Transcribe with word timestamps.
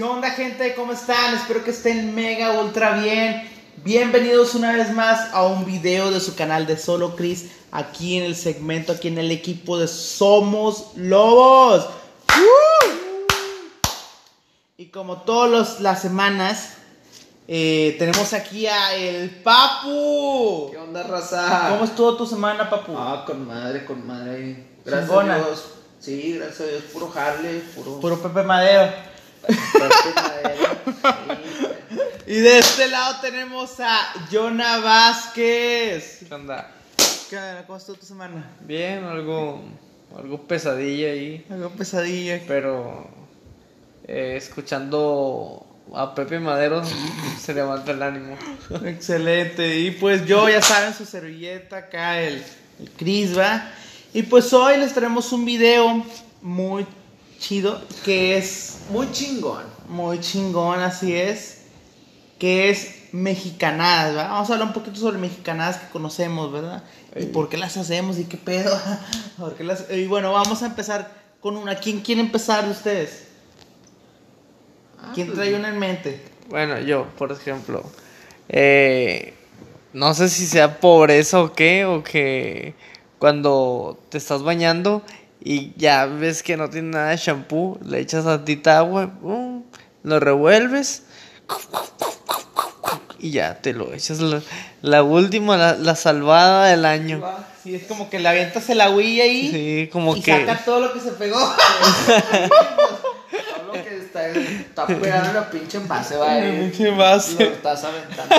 ¿Qué 0.00 0.04
onda 0.04 0.30
gente? 0.30 0.74
¿Cómo 0.74 0.92
están? 0.92 1.34
Espero 1.34 1.62
que 1.62 1.72
estén 1.72 2.14
mega 2.14 2.58
ultra 2.58 2.92
bien. 2.92 3.46
Bienvenidos 3.84 4.54
una 4.54 4.72
vez 4.72 4.94
más 4.94 5.28
a 5.34 5.44
un 5.44 5.66
video 5.66 6.10
de 6.10 6.20
su 6.20 6.34
canal 6.34 6.66
de 6.66 6.78
Solo 6.78 7.16
Chris, 7.16 7.50
aquí 7.70 8.16
en 8.16 8.24
el 8.24 8.34
segmento, 8.34 8.92
aquí 8.92 9.08
en 9.08 9.18
el 9.18 9.30
equipo 9.30 9.78
de 9.78 9.86
Somos 9.86 10.92
Lobos. 10.96 11.84
¡Uh! 11.84 12.90
Y 14.78 14.86
como 14.86 15.20
todas 15.20 15.80
las 15.80 16.00
semanas, 16.00 16.76
eh, 17.46 17.94
tenemos 17.98 18.32
aquí 18.32 18.66
a 18.66 18.94
el 18.94 19.28
Papu. 19.42 20.70
¿Qué 20.70 20.78
onda, 20.78 21.02
raza? 21.02 21.66
¿Cómo 21.72 21.84
estuvo 21.84 22.16
tu 22.16 22.24
semana, 22.24 22.70
Papu? 22.70 22.96
Ah, 22.96 23.24
con 23.26 23.46
madre, 23.46 23.84
con 23.84 24.06
madre. 24.06 24.64
Gracias 24.82 25.10
Chingona. 25.10 25.34
a 25.34 25.38
Dios. 25.40 25.64
Sí, 25.98 26.38
gracias 26.38 26.60
a 26.62 26.70
Dios. 26.70 26.84
Puro 26.90 27.12
Harley, 27.14 27.60
puro. 27.76 28.00
Puro 28.00 28.22
Pepe 28.22 28.42
Madero. 28.44 29.09
Y 32.26 32.34
de 32.34 32.58
este 32.58 32.88
lado 32.88 33.16
tenemos 33.20 33.80
a 33.80 34.12
Jonah 34.30 34.78
Vázquez. 34.78 36.20
¿Qué 36.28 36.34
onda? 36.34 36.70
¿Qué 37.28 37.36
onda? 37.36 37.64
¿Cómo 37.66 37.78
estuvo 37.78 37.96
tu 37.96 38.06
semana? 38.06 38.48
Bien, 38.60 39.02
algo, 39.04 39.62
algo 40.16 40.42
pesadilla 40.42 41.08
ahí, 41.10 41.44
Algo 41.50 41.70
pesadilla. 41.70 42.40
pero 42.46 43.08
eh, 44.06 44.34
escuchando 44.36 45.66
a 45.92 46.14
Pepe 46.14 46.38
Madero 46.38 46.82
se 47.40 47.52
levanta 47.52 47.90
el 47.92 48.02
ánimo. 48.02 48.36
Excelente. 48.84 49.78
Y 49.80 49.90
pues 49.92 50.24
yo, 50.26 50.48
ya 50.48 50.62
saben, 50.62 50.94
su 50.94 51.04
servilleta 51.04 51.78
acá, 51.78 52.20
el, 52.20 52.44
el 52.78 52.90
Chris, 52.96 53.36
¿va? 53.36 53.72
Y 54.12 54.22
pues 54.22 54.52
hoy 54.52 54.76
les 54.76 54.92
traemos 54.94 55.32
un 55.32 55.44
video 55.44 56.04
muy 56.42 56.86
chido 57.40 57.82
que 58.04 58.36
es 58.38 58.78
Muy 58.90 59.10
chingón. 59.10 59.64
muy 59.88 60.20
chingón, 60.20 60.78
así 60.80 61.12
es. 61.16 61.62
Que 62.38 62.70
es 62.70 63.08
mexicanadas, 63.12 64.14
¿verdad? 64.14 64.30
Vamos 64.30 64.48
a 64.48 64.52
hablar 64.52 64.68
un 64.68 64.74
poquito 64.74 65.00
sobre 65.00 65.18
mexicanadas 65.18 65.78
que 65.78 65.88
conocemos, 65.88 66.52
¿verdad? 66.52 66.84
Y 67.16 67.26
por 67.26 67.48
qué 67.48 67.56
las 67.56 67.76
hacemos 67.76 68.18
y 68.18 68.24
qué 68.24 68.36
pedo. 68.36 68.78
¿Por 69.38 69.56
qué 69.56 69.64
las- 69.64 69.90
Y 69.90 70.06
bueno, 70.06 70.32
vamos 70.32 70.62
a 70.62 70.66
empezar 70.66 71.12
con 71.40 71.56
una. 71.56 71.74
¿Quién 71.74 72.00
quiere 72.00 72.20
empezar 72.20 72.64
de 72.64 72.70
ustedes? 72.70 73.24
Ah, 75.02 75.10
¿Quién 75.14 75.26
pues, 75.28 75.38
trae 75.38 75.54
una 75.54 75.68
en 75.70 75.78
mente? 75.78 76.22
Bueno, 76.48 76.78
yo, 76.80 77.06
por 77.18 77.32
ejemplo, 77.32 77.82
eh, 78.48 79.34
no 79.92 80.14
sé 80.14 80.28
si 80.28 80.46
sea 80.46 80.78
pobreza 80.78 81.42
o 81.42 81.52
qué, 81.52 81.84
o 81.84 82.02
que 82.04 82.74
cuando 83.18 83.98
te 84.08 84.18
estás 84.18 84.42
bañando 84.42 85.02
y 85.42 85.72
ya 85.76 86.06
ves 86.06 86.42
que 86.42 86.56
no 86.56 86.68
tiene 86.70 86.90
nada 86.90 87.10
de 87.10 87.16
shampoo, 87.16 87.78
le 87.84 88.00
echas 88.00 88.24
tantita 88.24 88.78
agua, 88.78 89.10
pum, 89.20 89.62
lo 90.02 90.20
revuelves 90.20 91.04
y 93.18 93.30
ya 93.32 93.54
te 93.60 93.72
lo 93.72 93.92
echas 93.92 94.20
la, 94.20 94.40
la 94.82 95.02
última, 95.02 95.56
la, 95.56 95.74
la 95.74 95.94
salvada 95.96 96.66
del 96.66 96.84
año. 96.84 97.22
Sí, 97.62 97.74
es 97.74 97.84
como 97.84 98.08
que 98.08 98.18
le 98.18 98.28
avientas 98.28 98.68
el 98.70 98.80
agüilla 98.80 99.24
ahí 99.24 99.50
Sí, 99.50 99.88
como 99.92 100.16
y 100.16 100.22
que... 100.22 100.46
saca 100.46 100.64
todo 100.64 100.80
lo 100.80 100.92
que 100.94 101.00
se 101.00 101.10
pegó. 101.12 101.38
Todo 103.30 103.66
lo 103.66 103.84
que 103.84 103.96
está, 103.98 104.26
está 104.28 104.86
pegado 104.86 105.26
en 105.28 105.34
la 105.34 105.50
pinche 105.50 105.76
envase, 105.78 106.16
va. 106.16 106.38
eh. 106.38 106.58
Pinche 106.72 106.90
Lo 106.90 106.96
base. 106.96 107.42
estás 107.44 107.84
aventando. 107.84 108.34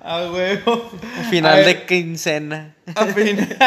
A 0.00 0.30
huevo. 0.30 0.90
Final 1.30 1.52
A 1.52 1.56
ver, 1.56 1.66
de 1.66 1.86
quincena. 1.86 2.74
a 2.94 3.04
fin- 3.06 3.38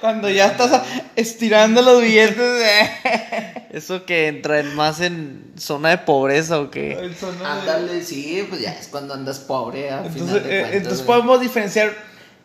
Cuando 0.00 0.28
ya 0.30 0.46
estás 0.48 0.82
estirando 1.16 1.82
los 1.82 2.00
billetes 2.00 2.36
de... 2.36 3.68
Eso 3.70 4.06
que 4.06 4.28
entra 4.28 4.60
en 4.60 4.74
más 4.74 5.00
en 5.00 5.52
zona 5.58 5.90
de 5.90 5.98
pobreza 5.98 6.58
o 6.58 6.70
qué. 6.70 6.96
De- 6.96 7.44
Ándale, 7.46 8.02
sí, 8.02 8.46
pues 8.48 8.62
ya 8.62 8.72
es 8.72 8.88
cuando 8.88 9.12
andas 9.14 9.38
pobre. 9.40 9.90
a 9.90 9.98
Entonces, 10.06 10.22
final 10.22 10.42
de 10.42 10.60
eh, 10.60 10.68
entonces 10.72 11.02
podemos 11.02 11.40
diferenciar 11.40 11.94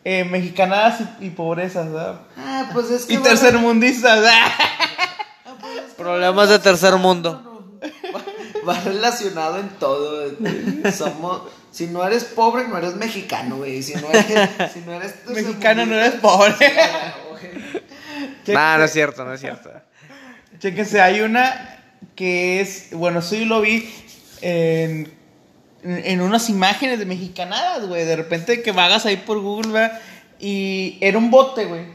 eh, 0.04 0.24
mexicanadas 0.24 1.00
y, 1.20 1.26
y 1.26 1.30
pobrezas, 1.30 1.90
¿verdad? 1.90 2.20
Ah, 2.36 2.68
pues 2.74 2.90
es 2.90 3.06
que. 3.06 3.14
Y 3.14 3.16
tercermundistas, 3.18 4.20
¿verdad? 4.20 4.48
Problemas 5.96 6.48
de 6.50 6.58
tercer 6.58 6.94
mundo. 6.96 7.78
Va, 8.14 8.22
va 8.74 8.80
relacionado 8.80 9.58
en 9.58 9.68
todo. 9.78 10.30
Somos. 10.96 11.42
Si 11.70 11.86
no 11.86 12.06
eres 12.06 12.24
pobre, 12.24 12.68
no 12.68 12.76
eres 12.78 12.94
mexicano, 12.96 13.56
güey. 13.56 13.82
Si 13.82 13.94
no 13.94 14.08
eres. 14.10 14.26
Si 14.72 14.80
no 14.80 14.92
eres 14.92 15.14
Mexicano 15.28 15.86
no 15.86 15.94
eres 15.94 16.14
pobre. 16.20 16.54
Sí. 18.44 18.52
Nah, 18.52 18.78
no 18.78 18.84
es 18.84 18.92
cierto, 18.92 19.24
no 19.24 19.32
es 19.34 19.40
cierto. 19.40 19.70
Chéquense, 20.58 21.00
hay 21.00 21.20
una 21.20 21.80
que 22.14 22.60
es, 22.60 22.88
bueno, 22.92 23.20
yo 23.20 23.44
lo 23.46 23.60
vi 23.60 23.92
en, 24.40 25.12
en 25.82 26.20
unas 26.20 26.48
imágenes 26.48 26.98
de 26.98 27.06
mexicanadas, 27.06 27.86
güey. 27.86 28.04
De 28.04 28.16
repente 28.16 28.62
que 28.62 28.72
vagas 28.72 29.06
ahí 29.06 29.16
por 29.16 29.40
Google, 29.40 29.72
¿verdad? 29.72 30.00
Y 30.38 30.98
era 31.00 31.18
un 31.18 31.30
bote, 31.30 31.64
güey. 31.64 31.86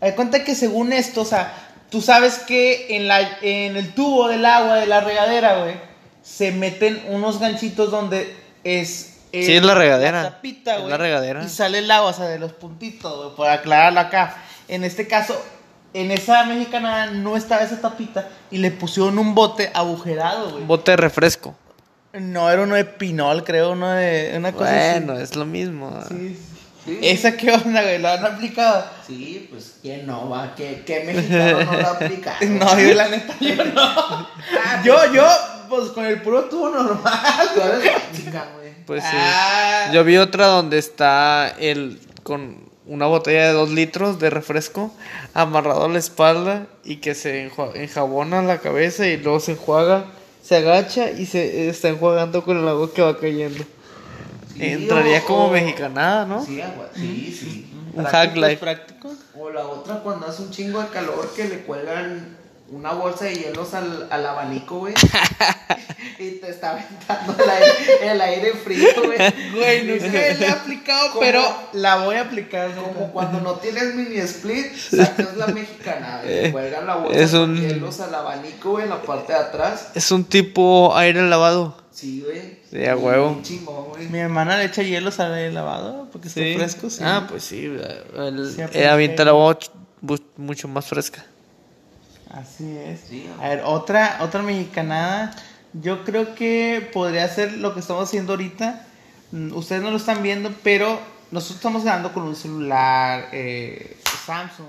Hay 0.00 0.12
cuenta 0.12 0.44
que 0.44 0.54
según 0.54 0.92
esto, 0.92 1.22
o 1.22 1.24
sea, 1.24 1.52
tú 1.90 2.00
sabes 2.00 2.38
que 2.40 2.96
en, 2.96 3.08
la, 3.08 3.38
en 3.42 3.76
el 3.76 3.94
tubo 3.94 4.28
del 4.28 4.44
agua 4.44 4.76
de 4.76 4.86
la 4.86 5.00
regadera, 5.00 5.62
güey, 5.62 5.76
se 6.22 6.52
meten 6.52 7.02
unos 7.08 7.38
ganchitos 7.38 7.90
donde 7.90 8.34
es... 8.64 9.10
Sí, 9.32 9.52
es 9.52 9.64
la 9.64 9.74
regadera. 9.74 10.22
tapita, 10.22 10.74
Es 10.74 10.78
güey, 10.78 10.90
la 10.90 10.96
regadera. 10.96 11.42
Y 11.44 11.48
sale 11.48 11.78
el 11.78 11.90
agua, 11.90 12.10
o 12.10 12.12
sea, 12.12 12.26
de 12.26 12.38
los 12.38 12.52
puntitos, 12.52 13.16
güey, 13.16 13.36
por 13.36 13.48
aclararlo 13.48 13.98
acá. 13.98 14.36
En 14.68 14.84
este 14.84 15.06
caso, 15.06 15.40
en 15.92 16.10
esa 16.10 16.44
mexicana 16.44 17.06
no 17.10 17.36
estaba 17.36 17.62
esa 17.62 17.80
tapita 17.80 18.28
y 18.50 18.58
le 18.58 18.70
pusieron 18.70 19.18
un 19.18 19.34
bote 19.34 19.70
agujerado, 19.74 20.50
güey. 20.50 20.62
Un 20.62 20.68
bote 20.68 20.92
de 20.92 20.96
refresco. 20.96 21.54
No, 22.12 22.48
era 22.50 22.62
uno 22.62 22.76
de 22.76 22.84
pinol, 22.84 23.42
creo, 23.44 23.72
uno 23.72 23.90
de 23.90 24.34
una 24.36 24.52
cosa 24.52 24.70
Bueno, 24.70 25.14
así. 25.14 25.22
es 25.22 25.36
lo 25.36 25.44
mismo. 25.44 25.98
Sí, 26.08 26.14
sí. 26.38 26.50
Sí. 26.84 26.98
¿Esa 27.00 27.34
qué 27.34 27.50
onda, 27.50 27.80
güey? 27.82 27.98
¿Lo 27.98 28.08
han 28.10 28.24
aplicado? 28.26 28.84
Sí, 29.06 29.48
pues 29.50 29.76
¿quién 29.80 30.06
no 30.06 30.28
va? 30.28 30.54
¿Qué, 30.54 30.82
qué 30.86 31.02
mexicano 31.04 31.64
no 31.64 31.80
lo 31.80 31.88
aplica? 31.88 32.36
No, 32.42 32.78
yo 32.78 32.92
la 32.94 33.08
neta, 33.08 33.34
yo 33.40 33.64
no. 33.64 33.80
Ah, 34.66 34.82
Yo, 34.84 34.94
pues, 34.96 35.12
yo, 35.12 35.26
pues 35.70 35.88
con 35.92 36.04
el 36.04 36.20
puro 36.20 36.44
tubo 36.44 36.68
normal. 36.68 37.48
Tú 37.54 37.60
eres 37.62 38.02
mexicano, 38.12 38.50
güey. 38.58 38.74
Pues 38.86 39.02
sí. 39.02 39.10
Ah. 39.14 39.90
Yo 39.94 40.04
vi 40.04 40.18
otra 40.18 40.46
donde 40.48 40.76
está 40.78 41.54
el 41.58 41.98
con 42.22 42.68
una 42.86 43.06
botella 43.06 43.46
de 43.48 43.52
dos 43.52 43.70
litros 43.70 44.18
de 44.18 44.30
refresco 44.30 44.92
amarrado 45.32 45.84
a 45.84 45.88
la 45.88 45.98
espalda 45.98 46.66
y 46.84 46.96
que 46.96 47.14
se 47.14 47.50
enjabona 47.74 48.42
la 48.42 48.58
cabeza 48.58 49.06
y 49.06 49.16
luego 49.16 49.40
se 49.40 49.52
enjuaga, 49.52 50.04
se 50.42 50.56
agacha 50.56 51.10
y 51.10 51.24
se 51.26 51.68
está 51.68 51.88
enjuagando 51.88 52.44
con 52.44 52.58
el 52.58 52.68
agua 52.68 52.92
que 52.92 53.00
va 53.02 53.18
cayendo. 53.18 53.64
Sí, 54.52 54.58
Entraría 54.62 55.18
o- 55.20 55.24
como 55.26 55.50
mexicanada, 55.50 56.26
¿no? 56.26 56.44
Sí, 56.44 56.60
agua, 56.60 56.88
sí, 56.94 57.36
sí. 57.38 57.70
Un 57.94 58.04
hack 58.04 58.36
life. 58.36 58.56
prácticos. 58.58 59.12
O 59.38 59.50
la 59.50 59.66
otra 59.66 60.00
cuando 60.00 60.26
hace 60.26 60.42
un 60.42 60.50
chingo 60.50 60.80
de 60.82 60.88
calor 60.88 61.32
que 61.34 61.44
le 61.48 61.58
cuelgan 61.60 62.36
una 62.70 62.92
bolsa 62.92 63.26
de 63.26 63.34
hielos 63.36 63.74
al, 63.74 64.08
al 64.10 64.26
abanico, 64.26 64.78
güey. 64.78 64.94
y 66.18 66.30
te 66.32 66.50
está 66.50 66.70
aventando 66.72 67.36
el 67.42 67.50
aire, 67.50 68.12
el 68.12 68.20
aire 68.20 68.52
frío, 68.54 68.88
güey. 69.04 69.18
Güey, 69.54 69.82
nunca 69.86 70.06
le 70.08 70.46
he 70.46 70.48
aplicado, 70.50 71.08
¿Cómo? 71.10 71.20
pero 71.20 71.42
la 71.72 71.96
voy 72.04 72.16
a 72.16 72.22
aplicar. 72.22 72.70
neta. 72.70 72.82
Como 72.82 73.12
cuando 73.12 73.40
no 73.40 73.54
tienes 73.54 73.94
mini 73.94 74.16
split, 74.18 74.74
sacas 74.74 75.36
la 75.36 75.46
mexicana, 75.48 76.20
güey. 76.22 76.34
Eh, 76.66 76.76
la 76.84 76.96
bolsa 76.96 77.18
es 77.20 77.32
un- 77.34 77.56
hielos 77.60 78.00
al 78.00 78.14
abanico, 78.14 78.70
güey, 78.72 78.84
en 78.84 78.90
la 78.90 79.02
parte 79.02 79.32
de 79.32 79.38
atrás. 79.38 79.88
Es 79.94 80.10
un 80.10 80.24
tipo 80.24 80.96
aire 80.96 81.22
lavado. 81.22 81.76
Sí, 81.92 82.22
güey. 82.26 82.58
Sí, 82.70 82.84
a 82.86 82.96
huevo. 82.96 83.28
Un 83.28 83.42
chingón, 83.42 83.84
güey. 83.90 84.08
Mi 84.08 84.18
hermana 84.18 84.56
le 84.58 84.64
echa 84.64 84.82
hielos 84.82 85.20
al 85.20 85.54
lavado 85.54 86.08
porque 86.10 86.26
está 86.28 86.40
Sí. 86.40 86.54
fresco. 86.56 86.90
Sí. 86.90 87.02
Ah, 87.04 87.26
pues 87.28 87.44
sí. 87.44 87.66
El, 88.16 88.52
Sí, 88.52 88.62
eh, 88.72 88.88
avienta 88.88 89.24
la 89.24 89.32
bu- 90.02 90.22
mucho 90.36 90.66
más 90.66 90.86
fresca. 90.86 91.24
Así 92.34 92.76
es. 92.76 93.00
Sí, 93.08 93.30
a 93.40 93.48
ver, 93.48 93.62
otra, 93.64 94.18
otra 94.20 94.42
mexicanada. 94.42 95.34
Yo 95.72 96.04
creo 96.04 96.34
que 96.34 96.88
podría 96.92 97.28
ser 97.28 97.52
lo 97.54 97.74
que 97.74 97.80
estamos 97.80 98.08
haciendo 98.08 98.32
ahorita. 98.32 98.84
Mm, 99.30 99.52
Ustedes 99.54 99.82
no 99.82 99.90
lo 99.90 99.96
están 99.96 100.22
viendo, 100.22 100.52
pero 100.64 100.98
nosotros 101.30 101.56
estamos 101.56 101.84
grabando 101.84 102.12
con 102.12 102.24
un 102.24 102.34
celular 102.34 103.28
eh, 103.32 103.96
Samsung 104.26 104.66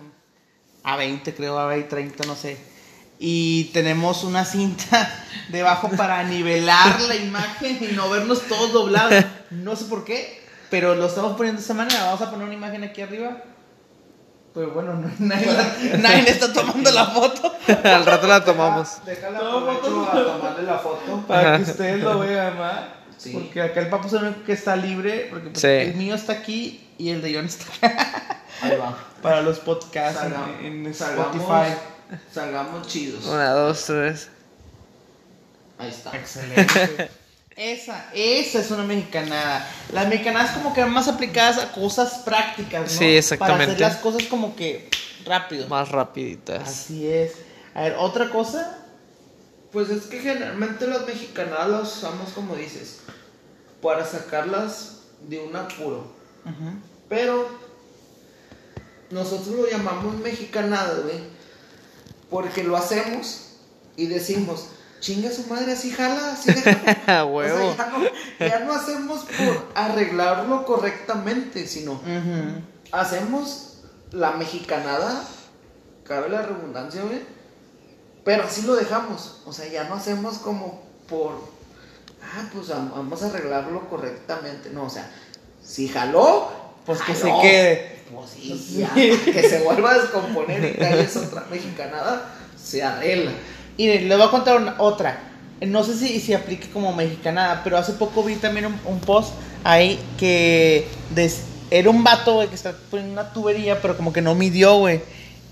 A20, 0.84 1.34
creo, 1.36 1.58
A20, 1.58 2.26
no 2.28 2.36
sé. 2.36 2.58
Y 3.18 3.66
tenemos 3.66 4.24
una 4.24 4.46
cinta 4.46 5.12
debajo 5.50 5.90
para 5.90 6.24
nivelar 6.24 7.02
la 7.02 7.16
imagen 7.16 7.80
y 7.82 7.94
no 7.94 8.10
vernos 8.10 8.44
todos 8.44 8.74
doblados. 8.74 9.26
No 9.50 9.76
sé 9.76 9.86
por 9.86 10.06
qué, 10.06 10.44
pero 10.70 10.94
lo 10.94 11.08
estamos 11.08 11.36
poniendo 11.36 11.60
de 11.60 11.66
esa 11.66 11.74
manera. 11.74 12.06
Vamos 12.06 12.22
a 12.22 12.30
poner 12.30 12.46
una 12.46 12.56
imagen 12.56 12.84
aquí 12.84 13.02
arriba. 13.02 13.38
Pero 14.56 14.72
bueno, 14.72 14.94
no, 14.94 15.12
nadie, 15.20 15.46
la- 15.52 15.98
nadie 15.98 16.30
está 16.32 16.52
tomando 16.54 16.90
la 16.92 17.06
foto. 17.08 17.54
Al 17.84 18.06
rato 18.06 18.26
la 18.26 18.44
tomamos. 18.44 19.06
Déjala 19.06 19.40
No, 19.40 19.58
aprovecho 19.70 20.10
a 20.10 20.24
tomarle 20.24 20.64
la 20.64 20.78
foto. 20.80 21.24
Para 21.28 21.58
que 21.58 21.64
ustedes 21.64 22.02
lo 22.02 22.20
vean, 22.20 22.58
¿verdad? 22.58 22.90
Sí. 23.18 23.32
Porque 23.34 23.62
acá 23.62 23.82
el 23.82 23.90
papo 23.90 24.08
es 24.08 24.14
el 24.14 24.24
único 24.24 24.44
que 24.46 24.54
está 24.54 24.76
libre. 24.78 25.28
Porque 25.30 25.50
pues, 25.50 25.60
Sí. 25.62 25.68
el 25.68 25.96
mío 25.96 26.16
está 26.16 26.34
aquí 26.34 26.88
y 26.98 27.10
el 27.10 27.22
de 27.22 27.36
John 27.36 27.46
está 27.46 27.66
acá. 27.88 28.42
Ahí 28.62 28.78
va. 28.78 28.98
Para 29.22 29.42
los 29.42 29.60
podcasts 29.60 30.22
en- 30.24 30.32
Salga- 30.32 30.60
en, 30.62 30.94
salgamos- 30.94 31.36
Spotify. 31.36 31.78
Salgamos 32.34 32.88
chidos. 32.88 33.26
Una, 33.26 33.50
dos, 33.52 33.84
tres. 33.86 34.30
Ahí 35.78 35.90
está. 35.90 36.16
Excelente. 36.16 37.10
Esa, 37.56 38.10
esa 38.14 38.60
es 38.60 38.72
una 38.72 38.84
mexicanada. 38.84 39.68
Las 39.94 40.08
mexicanadas 40.08 40.52
como 40.52 40.74
que 40.74 40.82
van 40.82 40.92
más 40.92 41.08
aplicadas 41.08 41.58
a 41.58 41.72
cosas 41.72 42.20
prácticas, 42.26 42.92
¿no? 42.94 43.00
Sí, 43.00 43.18
exactamente. 43.18 43.66
Para 43.66 43.74
hacer 43.74 43.88
las 43.88 43.98
cosas 43.98 44.24
como 44.24 44.56
que 44.56 44.90
rápido. 45.26 45.68
Más 45.68 45.90
rapiditas. 45.90 46.68
Así 46.68 47.08
es. 47.08 47.34
A 47.74 47.84
ver, 47.84 47.96
otra 47.98 48.30
cosa. 48.30 48.82
Pues 49.72 49.90
es 49.90 50.04
que 50.04 50.22
generalmente 50.22 50.88
las 50.88 51.06
mexicanadas 51.06 51.70
las 51.70 51.98
usamos, 51.98 52.32
como 52.32 52.56
dices, 52.56 53.00
para 53.82 54.06
sacarlas 54.06 55.00
de 55.28 55.40
un 55.40 55.56
apuro. 55.56 56.14
Pero 57.10 57.50
nosotros 59.10 59.56
lo 59.56 59.70
llamamos 59.70 60.16
mexicanada, 60.16 61.02
güey, 61.02 61.20
porque 62.30 62.64
lo 62.64 62.78
hacemos 62.78 63.50
y 63.98 64.08
decimos, 64.08 64.68
chinga 65.06 65.32
su 65.32 65.46
madre, 65.48 65.74
así 65.74 65.92
jala, 65.92 66.34
así 66.34 66.52
deja. 66.52 66.98
A 67.20 67.26
O 67.26 67.28
huevo. 67.36 67.76
sea, 67.76 67.92
ya, 67.92 67.92
no, 67.92 68.48
ya 68.48 68.60
no 68.66 68.74
hacemos 68.74 69.20
por 69.26 69.68
arreglarlo 69.76 70.66
correctamente, 70.66 71.68
sino 71.68 72.02
hacemos 72.92 73.78
la 74.12 74.32
mexicanada, 74.32 75.24
cabe 76.06 76.30
la 76.30 76.42
redundancia, 76.42 77.02
güey, 77.04 77.20
pero 78.24 78.44
así 78.44 78.64
lo 78.64 78.76
dejamos. 78.76 79.42
O 79.46 79.54
sea, 79.54 79.68
ya 79.68 79.84
no 79.86 79.96
hacemos 79.96 80.38
como 80.40 80.82
por, 81.08 81.34
ah, 82.24 82.50
pues 82.54 82.70
vam- 82.70 82.90
vamos 82.90 83.22
a 83.24 83.28
arreglarlo 83.28 83.88
correctamente. 83.90 84.70
No, 84.72 84.86
o 84.86 84.90
sea, 84.90 85.10
si 85.64 85.88
jaló, 85.88 86.50
Pues 86.86 87.02
que 87.02 87.14
se 87.16 87.32
quede. 87.42 87.96
Pues 88.14 88.30
sí, 88.32 88.78
ya, 88.80 88.94
que 88.94 89.50
se 89.50 89.64
vuelva 89.64 89.92
a 89.92 90.00
descomponer 90.00 90.64
y 90.64 90.74
que 90.78 91.02
es 91.02 91.16
otra 91.18 91.46
mexicanada, 91.52 92.34
se 92.62 92.84
arregla. 92.84 93.32
Y 93.78 93.88
les 93.88 94.18
voy 94.18 94.28
a 94.28 94.32
contar 94.32 94.58
una- 94.58 94.76
otra. 94.80 95.20
No 95.62 95.84
sé 95.84 95.98
si, 95.98 96.20
si 96.20 96.34
aplique 96.34 96.70
como 96.70 96.94
mexicanada, 96.94 97.62
pero 97.64 97.78
hace 97.78 97.94
poco 97.94 98.24
vi 98.24 98.36
también 98.36 98.66
un, 98.68 98.80
un 98.86 99.00
post 99.00 99.34
ahí 99.64 100.00
que 100.18 100.88
des- 101.12 101.44
era 101.72 101.90
un 101.90 102.04
vato, 102.04 102.36
güey, 102.36 102.48
que 102.48 102.56
está 102.56 102.74
poniendo 102.92 103.14
una 103.20 103.34
tubería, 103.34 103.82
pero 103.82 103.96
como 103.98 104.14
que 104.14 104.22
no 104.22 104.36
midió, 104.36 104.78
güey. 104.80 105.02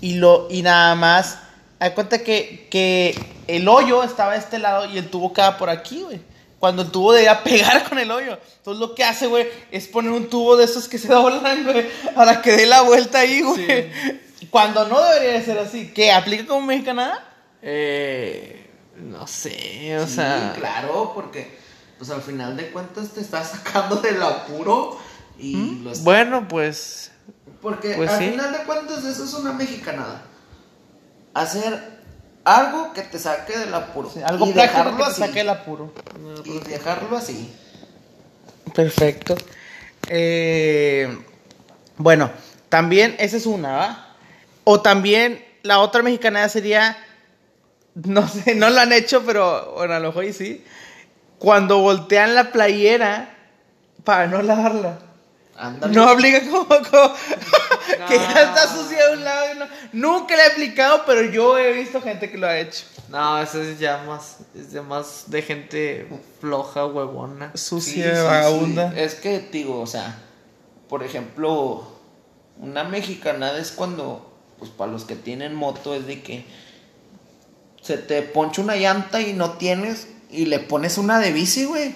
Y, 0.00 0.14
lo, 0.14 0.46
y 0.50 0.62
nada 0.62 0.94
más, 0.94 1.38
da 1.80 1.94
cuenta 1.94 2.18
que, 2.22 2.68
que 2.70 3.18
el 3.48 3.66
hoyo 3.68 4.02
estaba 4.04 4.32
de 4.32 4.38
este 4.38 4.58
lado 4.58 4.86
y 4.86 4.98
el 4.98 5.08
tubo 5.10 5.32
quedaba 5.32 5.56
por 5.58 5.70
aquí, 5.70 6.02
güey. 6.02 6.20
Cuando 6.58 6.82
el 6.82 6.90
tubo 6.90 7.12
debía 7.12 7.42
pegar 7.44 7.86
con 7.88 7.98
el 7.98 8.10
hoyo. 8.10 8.38
Entonces 8.58 8.80
lo 8.80 8.94
que 8.94 9.04
hace, 9.04 9.26
güey, 9.26 9.46
es 9.70 9.88
poner 9.88 10.12
un 10.12 10.28
tubo 10.30 10.56
de 10.56 10.64
esos 10.64 10.88
que 10.88 10.98
se 10.98 11.08
doblan, 11.08 11.64
güey, 11.64 11.86
para 12.14 12.40
que 12.40 12.52
dé 12.52 12.66
la 12.66 12.82
vuelta 12.82 13.18
ahí, 13.20 13.40
güey. 13.42 13.90
Cuando 14.50 14.86
no 14.86 15.02
debería 15.02 15.32
de 15.40 15.44
ser 15.44 15.58
así. 15.58 15.90
¿Qué? 15.94 16.12
¿Aplica 16.12 16.46
como 16.46 16.66
mexicanada? 16.66 17.22
Eh, 17.66 18.70
no 18.96 19.26
sé, 19.26 19.96
o 19.98 20.06
Sí, 20.06 20.16
sea. 20.16 20.52
claro, 20.54 21.12
porque 21.14 21.58
pues 21.96 22.10
al 22.10 22.20
final 22.20 22.56
de 22.58 22.70
cuentas 22.70 23.08
te 23.10 23.20
estás 23.22 23.50
sacando 23.52 23.96
del 23.96 24.22
apuro 24.22 24.98
y 25.38 25.78
estás 25.86 26.04
Bueno, 26.04 26.46
pues. 26.46 27.10
Porque 27.62 27.94
Pues 27.94 28.10
al 28.10 28.18
sí. 28.18 28.30
final 28.32 28.52
de 28.52 28.58
cuentas 28.64 29.02
eso 29.04 29.24
es 29.24 29.32
una 29.34 29.52
mexicanada. 29.54 30.22
Hacer 31.32 31.94
algo 32.44 32.92
que 32.92 33.00
te 33.02 33.18
saque 33.18 33.56
del 33.58 33.72
apuro. 33.72 34.10
Sí, 34.12 34.20
algo 34.22 34.46
y 34.46 34.52
dejarlo 34.52 34.96
que 34.98 35.02
te 35.04 35.10
así. 35.10 35.20
saque 35.22 35.40
el 35.40 35.48
apuro. 35.48 35.92
Y 36.44 36.58
dejarlo 36.58 37.16
así. 37.16 37.50
Perfecto. 38.74 39.34
Eh, 40.08 41.18
bueno, 41.96 42.30
también 42.68 43.16
esa 43.18 43.38
es 43.38 43.46
una, 43.46 43.72
¿va? 43.72 44.08
O 44.64 44.82
también 44.82 45.42
la 45.62 45.78
otra 45.78 46.02
mexicanada 46.02 46.48
sería, 46.50 46.96
no 47.94 48.26
sé, 48.28 48.54
no 48.54 48.70
lo 48.70 48.80
han 48.80 48.92
hecho, 48.92 49.22
pero 49.24 49.72
bueno, 49.76 49.94
a 49.94 50.00
lo 50.00 50.08
mejor 50.08 50.24
y 50.24 50.32
sí. 50.32 50.64
Cuando 51.38 51.78
voltean 51.78 52.34
la 52.34 52.52
playera 52.52 53.34
para 54.04 54.26
no 54.26 54.42
lavarla. 54.42 54.98
No 55.90 56.08
aplica 56.08 56.40
como, 56.50 56.66
como- 56.66 57.14
que 58.08 58.16
ya 58.18 58.42
está 58.42 58.66
sucia 58.68 59.06
de 59.08 59.12
un 59.16 59.24
lado 59.24 59.54
y 59.54 59.58
no. 59.58 59.66
Nunca 59.92 60.34
le 60.36 60.42
he 60.42 60.46
aplicado, 60.46 61.02
pero 61.06 61.22
yo 61.30 61.56
he 61.58 61.72
visto 61.72 62.00
gente 62.02 62.28
que 62.30 62.38
lo 62.38 62.46
ha 62.48 62.58
hecho. 62.58 62.84
No, 63.08 63.40
eso 63.40 63.62
es 63.62 63.78
ya 63.78 63.98
más. 64.04 64.38
Es 64.56 64.72
de 64.72 64.80
más 64.80 65.24
de 65.30 65.42
gente 65.42 66.08
floja, 66.40 66.86
huevona. 66.86 67.52
Sí, 67.54 67.60
Sucia, 67.66 68.48
sí. 68.48 68.76
Es 68.96 69.14
que 69.14 69.38
digo, 69.52 69.80
o 69.80 69.86
sea, 69.86 70.18
por 70.88 71.04
ejemplo, 71.04 71.86
una 72.58 72.82
mexicanada 72.82 73.58
es 73.58 73.70
cuando, 73.70 74.32
pues 74.58 74.70
para 74.72 74.90
los 74.90 75.04
que 75.04 75.14
tienen 75.14 75.54
moto 75.54 75.94
es 75.94 76.06
de 76.06 76.20
que 76.22 76.44
se 77.84 77.98
te 77.98 78.22
poncha 78.22 78.62
una 78.62 78.76
llanta 78.76 79.20
y 79.20 79.34
no 79.34 79.52
tienes 79.52 80.08
y 80.30 80.46
le 80.46 80.58
pones 80.58 80.96
una 80.96 81.18
de 81.18 81.32
bici, 81.32 81.64
güey. 81.64 81.94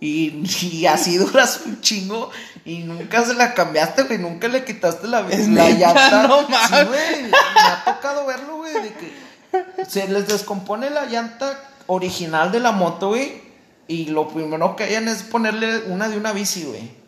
Y, 0.00 0.42
y 0.72 0.86
así 0.86 1.16
duras 1.16 1.60
un 1.64 1.80
chingo 1.80 2.30
y 2.64 2.78
nunca 2.78 3.24
se 3.24 3.34
la 3.34 3.54
cambiaste, 3.54 4.02
güey, 4.02 4.18
nunca 4.18 4.48
le 4.48 4.64
quitaste 4.64 5.06
la, 5.06 5.20
Es 5.30 5.48
la 5.48 5.64
neta, 5.64 5.78
llanta. 5.78 6.26
no 6.26 6.40
Sí, 6.40 6.74
güey, 6.88 7.22
me 7.22 7.60
ha 7.60 7.84
tocado 7.84 8.26
verlo, 8.26 8.56
güey, 8.56 8.74
de 8.74 8.92
que 8.92 9.84
se 9.86 10.08
les 10.08 10.26
descompone 10.26 10.90
la 10.90 11.06
llanta 11.06 11.60
original 11.86 12.50
de 12.50 12.60
la 12.60 12.72
moto, 12.72 13.10
güey. 13.10 13.48
Y 13.86 14.06
lo 14.06 14.28
primero 14.28 14.76
que 14.76 14.84
hayan 14.84 15.08
es 15.08 15.22
ponerle 15.22 15.84
una 15.86 16.08
de 16.08 16.16
una 16.16 16.32
bici, 16.32 16.64
güey. 16.64 17.00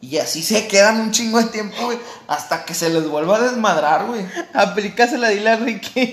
Y 0.00 0.18
así 0.18 0.42
se 0.42 0.68
quedan 0.68 1.00
un 1.00 1.10
chingo 1.10 1.38
de 1.38 1.46
tiempo, 1.46 1.86
güey. 1.86 1.98
Hasta 2.28 2.64
que 2.64 2.74
se 2.74 2.90
les 2.90 3.08
vuelva 3.08 3.36
a 3.36 3.40
desmadrar, 3.40 4.06
güey. 4.06 4.26
Aplícasela, 4.52 5.28
dile 5.28 5.50
a 5.50 5.56
Ricky. 5.56 6.12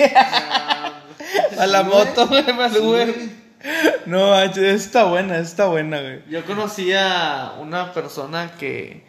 A 1.57 1.67
la 1.67 1.83
moto, 1.83 2.27
güey, 2.27 2.43
para 2.45 2.65
el 2.67 2.73
Sí, 2.73 2.79
Uber. 2.79 3.13
güey. 3.13 3.43
No, 4.05 4.31
manches, 4.31 4.85
está 4.85 5.05
buena, 5.05 5.37
está 5.37 5.67
buena, 5.67 6.01
güey. 6.01 6.21
Yo 6.29 6.43
conocí 6.45 6.91
a 6.93 7.55
una 7.61 7.93
persona 7.93 8.55
que, 8.57 9.05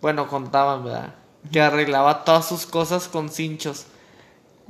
bueno, 0.00 0.28
contaban, 0.28 0.84
¿verdad? 0.84 1.14
Que 1.52 1.60
arreglaba 1.60 2.24
todas 2.24 2.48
sus 2.48 2.64
cosas 2.66 3.08
con 3.08 3.28
cinchos. 3.28 3.86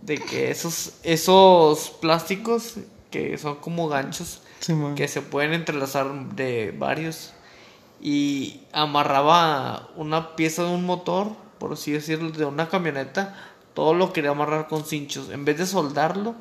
De 0.03 0.19
que 0.19 0.51
esos, 0.51 0.95
esos 1.03 1.91
plásticos 1.91 2.75
que 3.11 3.37
son 3.39 3.57
como 3.57 3.89
ganchos 3.89 4.43
Sí, 4.61 4.75
que 4.97 5.07
se 5.09 5.23
pueden 5.23 5.53
entrelazar 5.55 6.13
de 6.35 6.75
varios. 6.77 7.33
Y 8.01 8.63
amarraba 8.73 9.89
una 9.97 10.35
pieza 10.37 10.63
de 10.65 10.71
un 10.71 10.85
motor, 10.85 11.29
por 11.59 11.73
así 11.73 11.93
decirlo, 11.93 12.31
de 12.31 12.45
una 12.45 12.69
camioneta. 12.69 13.37
Todo 13.75 13.95
lo 13.95 14.13
quería 14.13 14.31
amarrar 14.31 14.67
con 14.69 14.85
cinchos. 14.85 15.31
En 15.31 15.45
vez 15.45 15.59
de 15.59 15.67
soldarlo, 15.67 16.35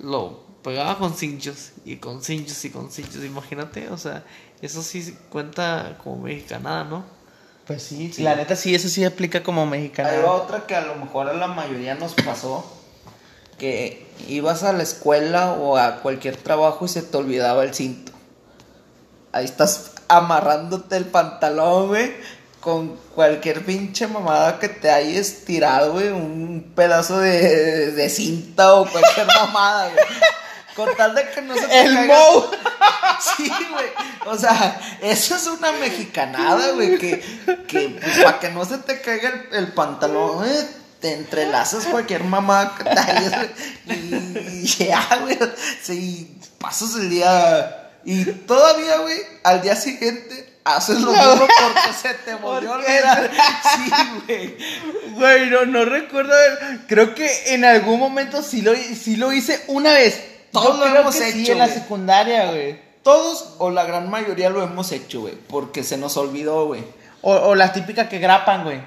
lo 0.00 0.40
pegaba 0.62 0.98
con 0.98 1.14
cinchos. 1.14 1.70
Y 1.84 1.96
con 1.96 2.22
cinchos 2.22 2.64
y 2.64 2.70
con 2.70 2.90
cinchos. 2.90 3.24
Imagínate, 3.24 3.88
o 3.90 3.96
sea, 3.98 4.24
eso 4.62 4.82
sí 4.82 5.16
cuenta 5.30 5.98
como 6.02 6.16
mexicanada, 6.22 6.84
¿no? 6.84 7.04
Pues 7.66 7.82
sí, 7.82 8.12
Sí. 8.12 8.22
la 8.22 8.34
neta 8.34 8.56
sí, 8.56 8.74
eso 8.74 8.88
sí 8.88 9.04
aplica 9.04 9.42
como 9.42 9.66
mexicana. 9.66 10.10
Va 10.24 10.32
otra 10.32 10.66
que 10.66 10.74
a 10.74 10.80
lo 10.80 10.94
mejor 10.96 11.28
a 11.28 11.34
la 11.34 11.48
mayoría 11.48 11.94
nos 11.94 12.14
pasó. 12.14 12.64
Que 13.58 14.06
ibas 14.28 14.62
a 14.62 14.72
la 14.72 14.82
escuela 14.84 15.52
o 15.52 15.76
a 15.76 15.96
cualquier 16.00 16.36
trabajo 16.36 16.84
y 16.84 16.88
se 16.88 17.02
te 17.02 17.16
olvidaba 17.16 17.64
el 17.64 17.74
cinto. 17.74 18.12
Ahí 19.32 19.44
estás 19.44 19.92
amarrándote 20.08 20.96
el 20.96 21.04
pantalón, 21.06 21.88
güey. 21.88 22.12
Con 22.60 22.96
cualquier 23.14 23.64
pinche 23.64 24.06
mamada 24.06 24.58
que 24.58 24.68
te 24.68 24.90
hayas 24.90 25.44
tirado, 25.44 25.92
güey. 25.92 26.08
Un 26.08 26.72
pedazo 26.74 27.18
de, 27.20 27.92
de 27.92 28.10
cinta 28.10 28.74
o 28.74 28.90
cualquier 28.90 29.26
mamada, 29.26 29.90
güey. 29.90 30.04
Con 30.74 30.94
tal 30.96 31.14
de 31.14 31.28
que 31.30 31.42
no 31.42 31.54
se 31.54 31.66
te 31.66 31.80
El 31.80 31.94
caiga-. 31.94 32.18
Sí, 33.36 33.50
güey. 33.72 33.86
O 34.26 34.38
sea, 34.38 34.80
eso 35.02 35.34
es 35.34 35.46
una 35.48 35.72
mexicanada, 35.72 36.70
güey. 36.72 36.98
Que, 36.98 37.20
que 37.66 38.00
para 38.22 38.38
que 38.38 38.50
no 38.50 38.64
se 38.64 38.78
te 38.78 39.00
caiga 39.00 39.28
el, 39.28 39.56
el 39.56 39.72
pantalón, 39.72 40.36
güey. 40.36 40.56
Te 41.00 41.14
entrelazas 41.14 41.86
cualquier 41.86 42.24
mamá 42.24 42.74
que 42.76 42.84
te 42.84 42.98
hayas, 42.98 43.48
güey, 43.86 44.62
Y 44.62 44.66
ya, 44.66 45.18
güey. 45.22 45.38
Sí, 45.82 46.38
pasas 46.60 46.94
el 46.94 47.10
día. 47.10 47.90
Y 48.04 48.24
todavía, 48.24 48.98
güey, 48.98 49.18
al 49.44 49.62
día 49.62 49.74
siguiente 49.74 50.47
haces 50.64 51.00
lo 51.00 51.12
mismo 51.12 51.38
porque 51.38 51.92
se 52.00 52.14
te 52.14 52.34
volvió 52.42 52.74
a 52.74 52.76
olvidar. 52.76 53.30
Sí, 53.74 53.92
güey. 54.26 54.56
Güey, 55.14 55.50
no, 55.50 55.64
no 55.66 55.84
recuerdo 55.84 56.32
haber- 56.32 56.80
Creo 56.86 57.14
que 57.14 57.54
en 57.54 57.64
algún 57.64 57.98
momento 57.98 58.42
sí 58.42 58.62
lo, 58.62 58.74
sí 58.74 59.16
lo 59.16 59.32
hice 59.32 59.62
una 59.68 59.92
vez. 59.92 60.22
Todos 60.52 60.78
Yo 60.78 60.84
lo 60.84 60.90
creo 60.90 61.00
hemos 61.02 61.16
que 61.16 61.32
sí, 61.32 61.42
hecho, 61.42 61.52
en 61.52 61.58
la 61.58 61.68
secundaria, 61.68 62.46
güey. 62.46 62.78
Todos 63.02 63.54
o 63.58 63.70
la 63.70 63.84
gran 63.84 64.10
mayoría 64.10 64.50
lo 64.50 64.62
hemos 64.62 64.92
hecho, 64.92 65.20
güey. 65.20 65.34
Porque 65.34 65.82
se 65.84 65.96
nos 65.96 66.16
olvidó, 66.16 66.66
güey. 66.66 66.84
O, 67.22 67.32
o 67.34 67.54
la 67.54 67.72
típica 67.72 68.08
que 68.08 68.18
grapan, 68.18 68.64
güey. 68.64 68.80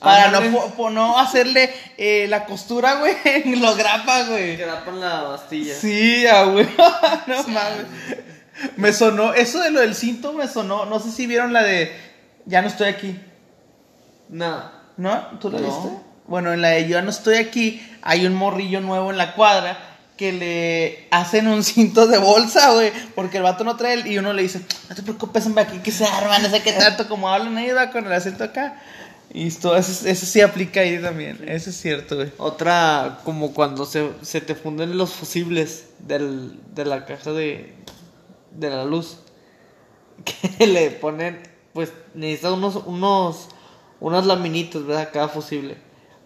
Para 0.00 0.28
no, 0.28 0.40
po- 0.52 0.70
po- 0.74 0.90
no 0.90 1.18
hacerle 1.18 1.72
eh, 1.96 2.26
la 2.28 2.44
costura, 2.46 2.94
güey. 2.96 3.16
lo 3.56 3.74
grapan, 3.74 4.28
güey. 4.28 4.56
Quedapan 4.56 5.00
la 5.00 5.22
bastilla. 5.22 5.74
Sí, 5.74 6.26
ah, 6.26 6.44
güey. 6.44 6.66
no 7.26 7.42
mames. 7.44 7.86
Me 8.76 8.92
sonó, 8.92 9.34
eso 9.34 9.60
de 9.60 9.70
lo 9.70 9.80
del 9.80 9.94
cinto 9.94 10.32
me 10.32 10.46
sonó. 10.48 10.84
No 10.86 11.00
sé 11.00 11.10
si 11.10 11.26
vieron 11.26 11.52
la 11.52 11.62
de 11.62 11.92
Ya 12.46 12.62
no 12.62 12.68
estoy 12.68 12.88
aquí. 12.88 13.18
No. 14.28 14.70
¿No? 14.96 15.38
¿Tú 15.40 15.50
la 15.50 15.60
No. 15.60 15.66
viste? 15.66 15.98
Bueno, 16.26 16.52
en 16.52 16.62
la 16.62 16.68
de 16.68 16.88
Yo 16.88 17.02
no 17.02 17.10
estoy 17.10 17.36
aquí 17.36 17.82
hay 18.02 18.26
un 18.26 18.34
morrillo 18.34 18.80
nuevo 18.80 19.10
en 19.10 19.18
la 19.18 19.34
cuadra 19.34 19.78
que 20.16 20.32
le 20.32 21.08
hacen 21.10 21.48
un 21.48 21.64
cinto 21.64 22.06
de 22.06 22.18
bolsa, 22.18 22.70
güey, 22.72 22.92
porque 23.16 23.38
el 23.38 23.42
vato 23.42 23.64
no 23.64 23.76
trae 23.76 23.94
el- 23.94 24.06
y 24.06 24.16
uno 24.18 24.32
le 24.32 24.42
dice, 24.42 24.60
no 24.88 24.94
te 24.94 25.02
preocupes, 25.02 25.44
hombre, 25.46 25.64
aquí 25.64 25.78
que 25.80 25.90
se 25.90 26.04
arman, 26.06 26.40
no 26.42 26.48
sé 26.50 26.62
qué 26.62 26.72
tanto, 26.72 27.08
como 27.08 27.28
hablan 27.28 27.58
ellos 27.58 27.76
va, 27.76 27.90
con 27.90 28.06
el 28.06 28.12
acento 28.12 28.44
acá. 28.44 28.80
Y 29.32 29.48
esto, 29.48 29.74
eso, 29.76 30.06
eso 30.06 30.26
sí 30.26 30.40
aplica 30.40 30.80
ahí 30.80 31.00
también, 31.02 31.40
eso 31.48 31.70
es 31.70 31.76
cierto, 31.80 32.14
güey. 32.14 32.30
Otra, 32.38 33.18
como 33.24 33.52
cuando 33.52 33.84
se, 33.86 34.08
se 34.22 34.40
te 34.40 34.54
funden 34.54 34.96
los 34.96 35.10
fusibles 35.10 35.86
del, 35.98 36.60
de 36.74 36.84
la 36.84 37.06
caja 37.06 37.32
de, 37.32 37.74
de 38.54 38.70
la 38.70 38.84
luz. 38.84 39.18
Que 40.58 40.66
le 40.66 40.90
ponen, 40.90 41.40
pues 41.72 41.92
necesitas 42.14 42.52
unos, 42.52 42.76
unos, 42.86 43.48
unas 44.00 44.26
laminitas, 44.26 44.84
¿verdad? 44.86 45.10
Cada 45.12 45.28
fusible. 45.28 45.76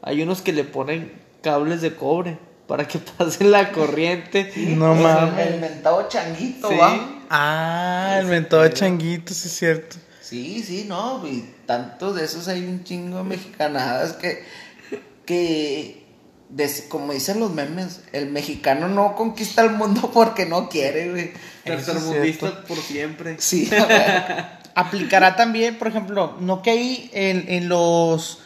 Hay 0.02 0.22
unos 0.22 0.42
que 0.42 0.52
le 0.52 0.64
ponen 0.64 1.12
cables 1.42 1.80
de 1.80 1.94
cobre 1.94 2.38
para 2.66 2.86
que 2.86 2.98
pase 3.18 3.44
la 3.44 3.72
corriente. 3.72 4.52
No 4.76 4.94
El- 4.94 5.00
mames. 5.02 5.46
El 5.46 5.60
mentado 5.60 6.06
changuito, 6.08 6.68
Sí. 6.68 6.76
va. 6.76 7.22
Ah, 7.30 8.18
el 8.20 8.26
mentado 8.26 8.68
changuito, 8.68 9.32
sí 9.34 9.48
es 9.48 9.54
cierto. 9.56 9.96
Sí, 10.20 10.62
sí, 10.62 10.84
no, 10.86 11.26
y 11.26 11.54
tantos 11.64 12.14
de 12.14 12.24
esos 12.26 12.48
hay 12.48 12.62
un 12.64 12.84
chingo 12.84 13.16
de 13.18 13.24
mexicanadas 13.24 14.12
que, 14.12 14.44
que 15.24 16.06
des- 16.50 16.86
como 16.88 17.12
dicen 17.12 17.40
los 17.40 17.52
memes, 17.52 18.00
el 18.12 18.30
mexicano 18.30 18.88
no 18.88 19.14
conquista 19.14 19.62
el 19.62 19.70
mundo 19.70 20.10
porque 20.14 20.46
no 20.46 20.68
quiere, 20.68 21.10
güey. 21.10 21.32
Tercermundista 21.64 22.64
por 22.64 22.78
siempre. 22.78 23.36
Sí, 23.38 23.68
a 23.74 23.84
ver. 23.84 24.46
Aplicará 24.74 25.34
también, 25.36 25.76
por 25.78 25.88
ejemplo, 25.88 26.36
no 26.40 26.62
que 26.62 26.70
ahí 26.70 27.10
en, 27.12 27.44
en 27.48 27.68
los. 27.68 28.40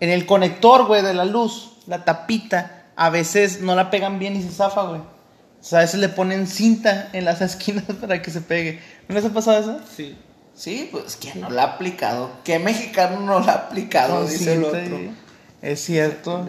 En 0.00 0.10
el 0.10 0.26
conector, 0.26 0.86
güey, 0.86 1.02
de 1.02 1.14
la 1.14 1.24
luz, 1.24 1.74
la 1.86 2.04
tapita, 2.04 2.86
a 2.96 3.08
veces 3.10 3.60
no 3.60 3.74
la 3.76 3.90
pegan 3.90 4.18
bien 4.18 4.34
y 4.36 4.42
se 4.42 4.50
zafa, 4.50 4.82
güey. 4.82 5.00
O 5.00 5.64
sea, 5.64 5.78
a 5.78 5.82
veces 5.82 6.00
le 6.00 6.08
ponen 6.08 6.46
cinta 6.48 7.08
en 7.12 7.24
las 7.24 7.40
esquinas 7.40 7.84
para 8.00 8.20
que 8.22 8.30
se 8.30 8.40
pegue. 8.40 8.80
¿No 9.08 9.14
les 9.14 9.24
ha 9.24 9.30
pasado 9.30 9.60
eso? 9.60 9.80
Sí. 9.96 10.16
sí, 10.54 10.88
pues 10.90 11.16
¿quién 11.20 11.40
no 11.40 11.50
la 11.50 11.62
ha 11.62 11.66
aplicado? 11.74 12.30
¿Qué 12.44 12.58
mexicano 12.58 13.20
no 13.20 13.38
la 13.40 13.52
ha 13.52 13.56
aplicado? 13.56 14.16
Con 14.22 14.28
Dice 14.28 14.54
el 14.54 14.64
otro. 14.64 14.80
y- 14.98 15.12
Es 15.60 15.84
cierto. 15.84 16.48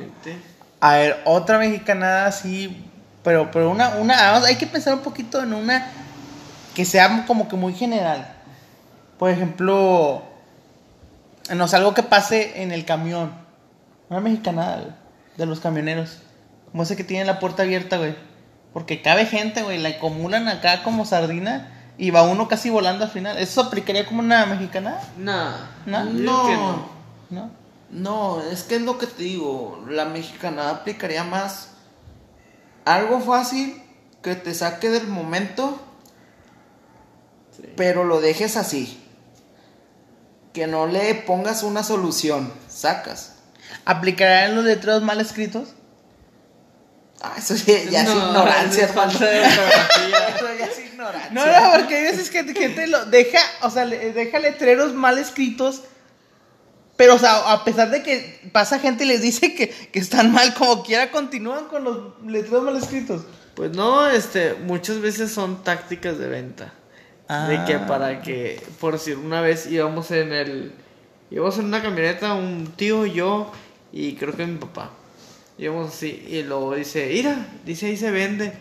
A 0.83 0.97
ver, 0.97 1.21
otra 1.23 1.59
mexicanada 1.59 2.25
así, 2.25 2.85
pero, 3.23 3.49
pero 3.51 3.69
una, 3.69 3.95
una, 3.95 4.31
vamos, 4.31 4.45
hay 4.45 4.57
que 4.57 4.67
pensar 4.67 4.93
un 4.93 4.99
poquito 4.99 5.41
en 5.41 5.53
una 5.53 5.87
que 6.75 6.83
sea 6.83 7.23
como 7.25 7.47
que 7.47 7.55
muy 7.55 7.73
general. 7.73 8.35
Por 9.17 9.29
ejemplo, 9.29 10.23
no 11.55 11.67
sé, 11.69 11.77
algo 11.77 11.93
que 11.93 12.03
pase 12.03 12.63
en 12.63 12.73
el 12.73 12.83
camión. 12.83 13.31
Una 14.09 14.19
mexicanada, 14.19 14.81
güey, 14.81 14.93
de 15.37 15.45
los 15.45 15.61
camioneros. 15.61 16.17
Como 16.69 16.83
ese 16.83 16.97
que 16.97 17.05
tiene 17.05 17.23
la 17.23 17.39
puerta 17.39 17.63
abierta, 17.63 17.95
güey. 17.95 18.17
Porque 18.73 19.01
cabe 19.01 19.25
gente, 19.25 19.63
güey, 19.63 19.77
la 19.77 19.87
acumulan 19.87 20.49
acá 20.49 20.83
como 20.83 21.05
sardina 21.05 21.71
y 21.97 22.11
va 22.11 22.23
uno 22.23 22.49
casi 22.49 22.69
volando 22.69 23.05
al 23.05 23.09
final. 23.09 23.37
¿Eso 23.37 23.61
aplicaría 23.61 24.05
como 24.05 24.19
una 24.19 24.45
mexicanada? 24.47 25.01
No. 25.85 26.03
que 26.03 26.57
No. 26.57 26.89
¿No? 27.29 27.62
No, 27.93 28.41
es 28.41 28.63
que 28.63 28.75
es 28.75 28.81
lo 28.81 28.97
que 28.97 29.07
te 29.07 29.23
digo. 29.23 29.83
La 29.87 30.05
mexicanada 30.05 30.71
aplicaría 30.71 31.23
más 31.23 31.69
algo 32.85 33.19
fácil 33.21 33.81
que 34.21 34.35
te 34.35 34.53
saque 34.53 34.89
del 34.89 35.07
momento, 35.07 35.79
Sí. 37.55 37.63
pero 37.77 38.03
lo 38.03 38.19
dejes 38.19 38.57
así. 38.57 38.99
Que 40.53 40.65
no 40.67 40.87
le 40.87 41.13
pongas 41.15 41.61
una 41.63 41.83
solución, 41.83 42.51
sacas. 42.67 43.35
¿Aplicarían 43.85 44.55
los 44.55 44.65
letreros 44.65 45.03
mal 45.03 45.21
escritos? 45.21 45.69
Ah, 47.21 47.35
eso 47.37 47.55
sí, 47.55 47.73
ya 47.89 48.01
es 48.01 48.09
No, 48.09 48.27
ignorancia, 48.27 48.83
es 48.85 48.89
hermano. 48.89 49.11
falta 49.11 49.25
de. 49.25 49.41
Eso 49.43 50.57
ya 50.59 50.65
es 50.65 50.79
ignorancia. 50.79 51.29
No, 51.31 51.45
no, 51.45 51.71
porque 51.79 51.95
hay 51.95 52.03
veces 52.03 52.29
que 52.29 52.43
gente 52.53 52.87
lo 52.87 53.05
deja, 53.05 53.39
o 53.61 53.69
sea, 53.69 53.85
deja 53.85 54.39
letreros 54.39 54.93
mal 54.93 55.17
escritos, 55.17 55.83
pero, 57.03 57.15
o 57.15 57.19
sea, 57.19 57.51
a 57.51 57.65
pesar 57.65 57.91
de 57.91 58.01
que 58.01 58.39
pasa 58.53 58.79
gente 58.79 59.03
y 59.03 59.07
les 59.07 59.21
dice 59.21 59.53
que, 59.53 59.67
que 59.69 59.99
están 59.99 60.31
mal, 60.31 60.53
como 60.53 60.83
quiera, 60.83 61.11
continúan 61.11 61.65
con 61.65 61.83
los 61.83 61.97
letreros 62.25 62.63
mal 62.63 62.77
escritos. 62.77 63.23
Pues 63.55 63.71
no, 63.75 64.07
este, 64.07 64.53
muchas 64.53 65.01
veces 65.01 65.33
son 65.33 65.65
tácticas 65.65 66.17
de 66.17 66.27
venta. 66.29 66.73
De 67.49 67.65
que 67.65 67.73
Ah. 67.75 67.85
para 67.87 68.21
que, 68.21 68.61
por 68.79 68.93
decir, 68.93 69.17
una 69.17 69.41
vez 69.41 69.69
íbamos 69.69 70.11
en 70.11 70.31
el, 70.31 70.71
íbamos 71.29 71.57
en 71.57 71.65
una 71.65 71.81
camioneta, 71.81 72.35
un 72.35 72.71
tío, 72.77 73.05
yo 73.05 73.51
y 73.91 74.15
creo 74.15 74.33
que 74.33 74.45
mi 74.45 74.57
papá. 74.57 74.91
Íbamos 75.57 75.89
así 75.93 76.25
y 76.29 76.43
luego 76.43 76.73
dice, 76.75 77.09
mira, 77.13 77.47
dice 77.65 77.87
ahí 77.87 77.97
se 77.97 78.11
vende. 78.11 78.53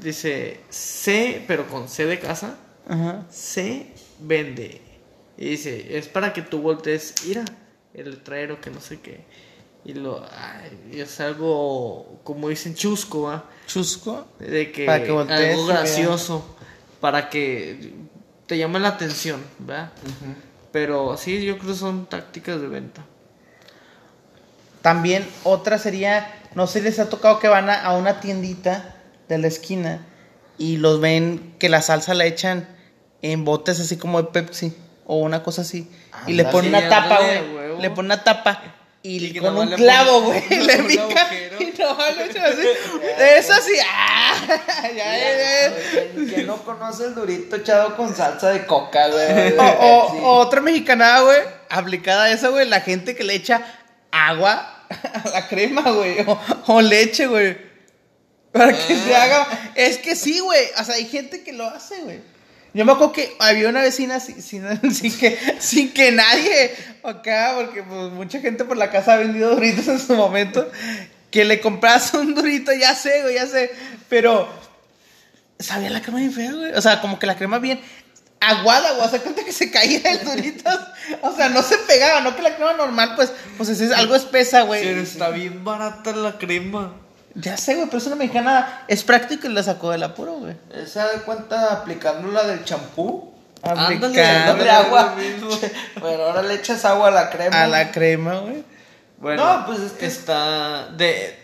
Dice, 0.00 0.60
C, 0.70 1.42
pero 1.48 1.66
con 1.66 1.88
C 1.88 2.06
de 2.06 2.20
casa, 2.20 2.56
Ajá. 2.88 3.24
se 3.30 3.88
vende. 4.20 4.80
Y 5.38 5.50
dice, 5.50 5.98
es 5.98 6.08
para 6.08 6.32
que 6.32 6.42
tú 6.42 6.60
voltees, 6.60 7.14
mira, 7.26 7.44
el 7.94 8.10
letrero 8.10 8.60
que 8.60 8.70
no 8.70 8.80
sé 8.80 9.00
qué. 9.00 9.24
Y 9.84 9.94
lo, 9.94 10.24
ay, 10.32 10.98
es 11.00 11.20
algo, 11.20 12.20
como 12.24 12.48
dicen, 12.48 12.74
chusco, 12.74 13.22
¿va? 13.22 13.44
Chusco. 13.66 14.26
De 14.38 14.72
que, 14.72 14.86
Para 14.86 15.04
que 15.04 15.12
voltees 15.12 15.54
algo 15.54 15.66
gracioso, 15.66 16.56
para 17.00 17.28
que 17.28 17.92
te 18.46 18.58
llame 18.58 18.80
la 18.80 18.88
atención, 18.88 19.42
¿verdad? 19.58 19.92
Pero 20.72 21.16
sí, 21.16 21.44
yo 21.44 21.58
creo 21.58 21.72
que 21.72 21.78
son 21.78 22.06
tácticas 22.06 22.60
de 22.60 22.68
venta. 22.68 23.04
También 24.82 25.26
otra 25.44 25.78
sería, 25.78 26.42
no 26.54 26.66
sé 26.66 26.80
les 26.80 26.98
ha 26.98 27.08
tocado 27.08 27.38
que 27.38 27.48
van 27.48 27.68
a, 27.70 27.82
a 27.82 27.96
una 27.96 28.20
tiendita 28.20 28.96
de 29.28 29.38
la 29.38 29.48
esquina 29.48 30.06
y 30.58 30.78
los 30.78 31.00
ven 31.00 31.54
que 31.58 31.68
la 31.68 31.82
salsa 31.82 32.14
la 32.14 32.24
echan 32.24 32.68
en 33.22 33.44
botes 33.44 33.80
así 33.80 33.96
como 33.96 34.22
de 34.22 34.28
Pepsi 34.28 34.74
o 35.06 35.16
una 35.18 35.42
cosa 35.42 35.62
así. 35.62 35.88
y 36.26 36.32
le 36.34 36.44
ponen 36.44 36.74
una 36.74 36.88
tapa, 36.88 37.18
güey. 37.20 37.80
Le 37.80 37.90
ponen 37.90 38.06
una 38.12 38.22
tapa. 38.24 38.62
Y, 39.02 39.24
Y 39.26 39.32
que 39.34 39.40
con 39.40 39.56
un 39.56 39.70
clavo, 39.70 40.22
güey, 40.22 40.42
le 40.50 40.78
pica 40.82 41.02
agujero. 41.22 41.62
y 41.62 41.78
nomás 41.78 42.16
lo 42.16 42.22
echan 42.24 42.44
así. 42.44 42.66
Eso 43.38 43.52
así, 43.52 43.72
¡ah! 43.88 44.34
Ya, 44.82 45.16
ya, 45.16 45.36
ya. 45.68 45.74
¿Quién- 46.12 46.28
quién 46.28 46.46
no 46.48 46.56
conoce 46.64 47.04
el 47.04 47.14
durito 47.14 47.54
echado 47.54 47.96
con 47.96 48.12
salsa 48.16 48.50
de 48.50 48.66
coca, 48.66 49.06
güey? 49.06 49.52
O, 49.56 49.62
o- 49.62 50.10
Sí. 50.10 50.18
o 50.22 50.28
otra 50.38 50.60
mexicanada, 50.60 51.20
güey, 51.20 51.38
aplicada 51.70 52.24
a 52.24 52.30
eso, 52.32 52.50
güey, 52.50 52.66
la 52.68 52.80
gente 52.80 53.14
que 53.14 53.22
le 53.22 53.34
echa 53.34 53.62
agua 54.10 54.72
a 54.88 55.28
la 55.28 55.46
crema, 55.46 55.82
güey, 55.92 56.20
o, 56.26 56.40
o 56.66 56.80
leche, 56.82 57.28
güey, 57.28 57.56
para 58.50 58.72
que 58.72 58.96
se 58.96 59.14
haga. 59.14 59.46
Es 59.76 59.98
que 59.98 60.16
sí, 60.16 60.40
güey, 60.40 60.64
o 60.80 60.82
sea, 60.84 60.96
hay 60.96 61.06
gente 61.06 61.44
que 61.44 61.52
lo 61.52 61.64
hace, 61.68 62.00
güey. 62.00 62.18
Yo 62.76 62.84
me 62.84 62.92
acuerdo 62.92 63.14
que 63.14 63.34
había 63.38 63.70
una 63.70 63.80
vecina 63.80 64.20
sin, 64.20 64.38
que, 65.18 65.38
sin 65.60 65.94
que 65.94 66.12
nadie 66.12 66.74
acá, 67.02 67.54
porque 67.56 67.82
pues, 67.82 68.12
mucha 68.12 68.38
gente 68.40 68.66
por 68.66 68.76
la 68.76 68.90
casa 68.90 69.14
ha 69.14 69.16
vendido 69.16 69.54
duritos 69.54 69.88
en 69.88 69.98
su 69.98 70.14
momento, 70.14 70.70
que 71.30 71.46
le 71.46 71.58
compras 71.62 72.12
un 72.12 72.34
durito, 72.34 72.74
ya 72.74 72.94
sé, 72.94 73.22
güey, 73.22 73.36
ya 73.36 73.46
sé, 73.46 73.70
pero 74.10 74.46
sabía 75.58 75.88
la 75.88 76.02
crema 76.02 76.18
bien 76.18 76.32
fea, 76.32 76.52
güey. 76.52 76.72
O 76.74 76.82
sea, 76.82 77.00
como 77.00 77.18
que 77.18 77.26
la 77.26 77.36
crema 77.36 77.58
bien 77.60 77.80
aguada, 78.40 78.92
güey. 78.92 79.06
O 79.06 79.22
cuenta 79.22 79.42
que 79.42 79.52
se 79.52 79.70
caía 79.70 80.02
el 80.04 80.22
Doritos. 80.22 80.78
O 81.22 81.34
sea, 81.34 81.48
no 81.48 81.62
se 81.62 81.78
pegaba, 81.78 82.20
no 82.20 82.36
que 82.36 82.42
la 82.42 82.56
crema 82.56 82.74
normal, 82.74 83.14
pues, 83.16 83.32
pues 83.56 83.70
es, 83.70 83.80
es 83.80 83.92
algo 83.92 84.14
espesa, 84.14 84.62
güey. 84.62 84.84
Pero 84.84 85.00
está 85.00 85.30
bien 85.30 85.64
barata 85.64 86.14
la 86.14 86.36
crema. 86.36 86.94
Ya 87.38 87.56
sé, 87.58 87.74
güey, 87.74 87.86
pero 87.86 87.98
es 87.98 88.06
una 88.06 88.16
mexicana. 88.16 88.84
Es 88.88 89.04
práctico 89.04 89.46
y 89.46 89.52
la 89.52 89.62
sacó 89.62 89.90
del 89.90 90.02
apuro, 90.02 90.32
güey. 90.34 90.56
¿Se 90.86 90.98
da 90.98 91.10
cuenta 91.24 91.72
aplicando 91.72 92.30
la 92.32 92.44
del 92.44 92.64
champú? 92.64 93.32
Ándale. 93.62 94.70
agua. 94.70 95.14
Pero 95.94 96.26
ahora 96.26 96.42
le 96.42 96.54
echas 96.54 96.84
agua 96.84 97.08
a 97.08 97.10
la 97.10 97.30
crema. 97.30 97.62
a 97.62 97.66
la 97.66 97.90
crema, 97.92 98.38
güey. 98.38 98.64
Bueno, 99.18 99.44
No, 99.60 99.66
pues 99.66 99.80
es 99.80 99.92
que- 99.92 100.06
está 100.06 100.88
de, 100.88 101.38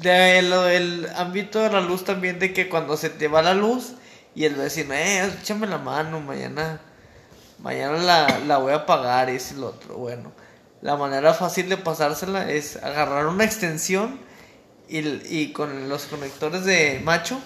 de 0.00 0.42
lo 0.42 0.62
del 0.62 1.08
ámbito 1.16 1.60
de 1.60 1.70
la 1.70 1.80
luz 1.80 2.04
también 2.04 2.38
de 2.38 2.52
que 2.52 2.68
cuando 2.68 2.96
se 2.96 3.10
te 3.10 3.28
va 3.28 3.42
la 3.42 3.54
luz 3.54 3.92
y 4.34 4.44
el 4.44 4.54
vecino, 4.54 4.94
eh, 4.94 5.30
échame 5.40 5.66
la 5.66 5.78
mano, 5.78 6.20
mañana, 6.20 6.80
mañana 7.58 7.98
la, 7.98 8.38
la 8.46 8.58
voy 8.58 8.72
a 8.72 8.76
apagar 8.76 9.30
y 9.30 9.36
es 9.36 9.52
lo 9.52 9.68
otro. 9.68 9.96
Bueno, 9.96 10.32
la 10.82 10.96
manera 10.96 11.32
fácil 11.34 11.68
de 11.68 11.76
pasársela 11.76 12.50
es 12.50 12.76
agarrar 12.76 13.26
una 13.26 13.44
extensión 13.44 14.18
y, 14.98 15.22
y 15.40 15.52
con 15.52 15.88
los 15.88 16.04
conectores 16.04 16.64
de 16.64 17.00
macho, 17.04 17.40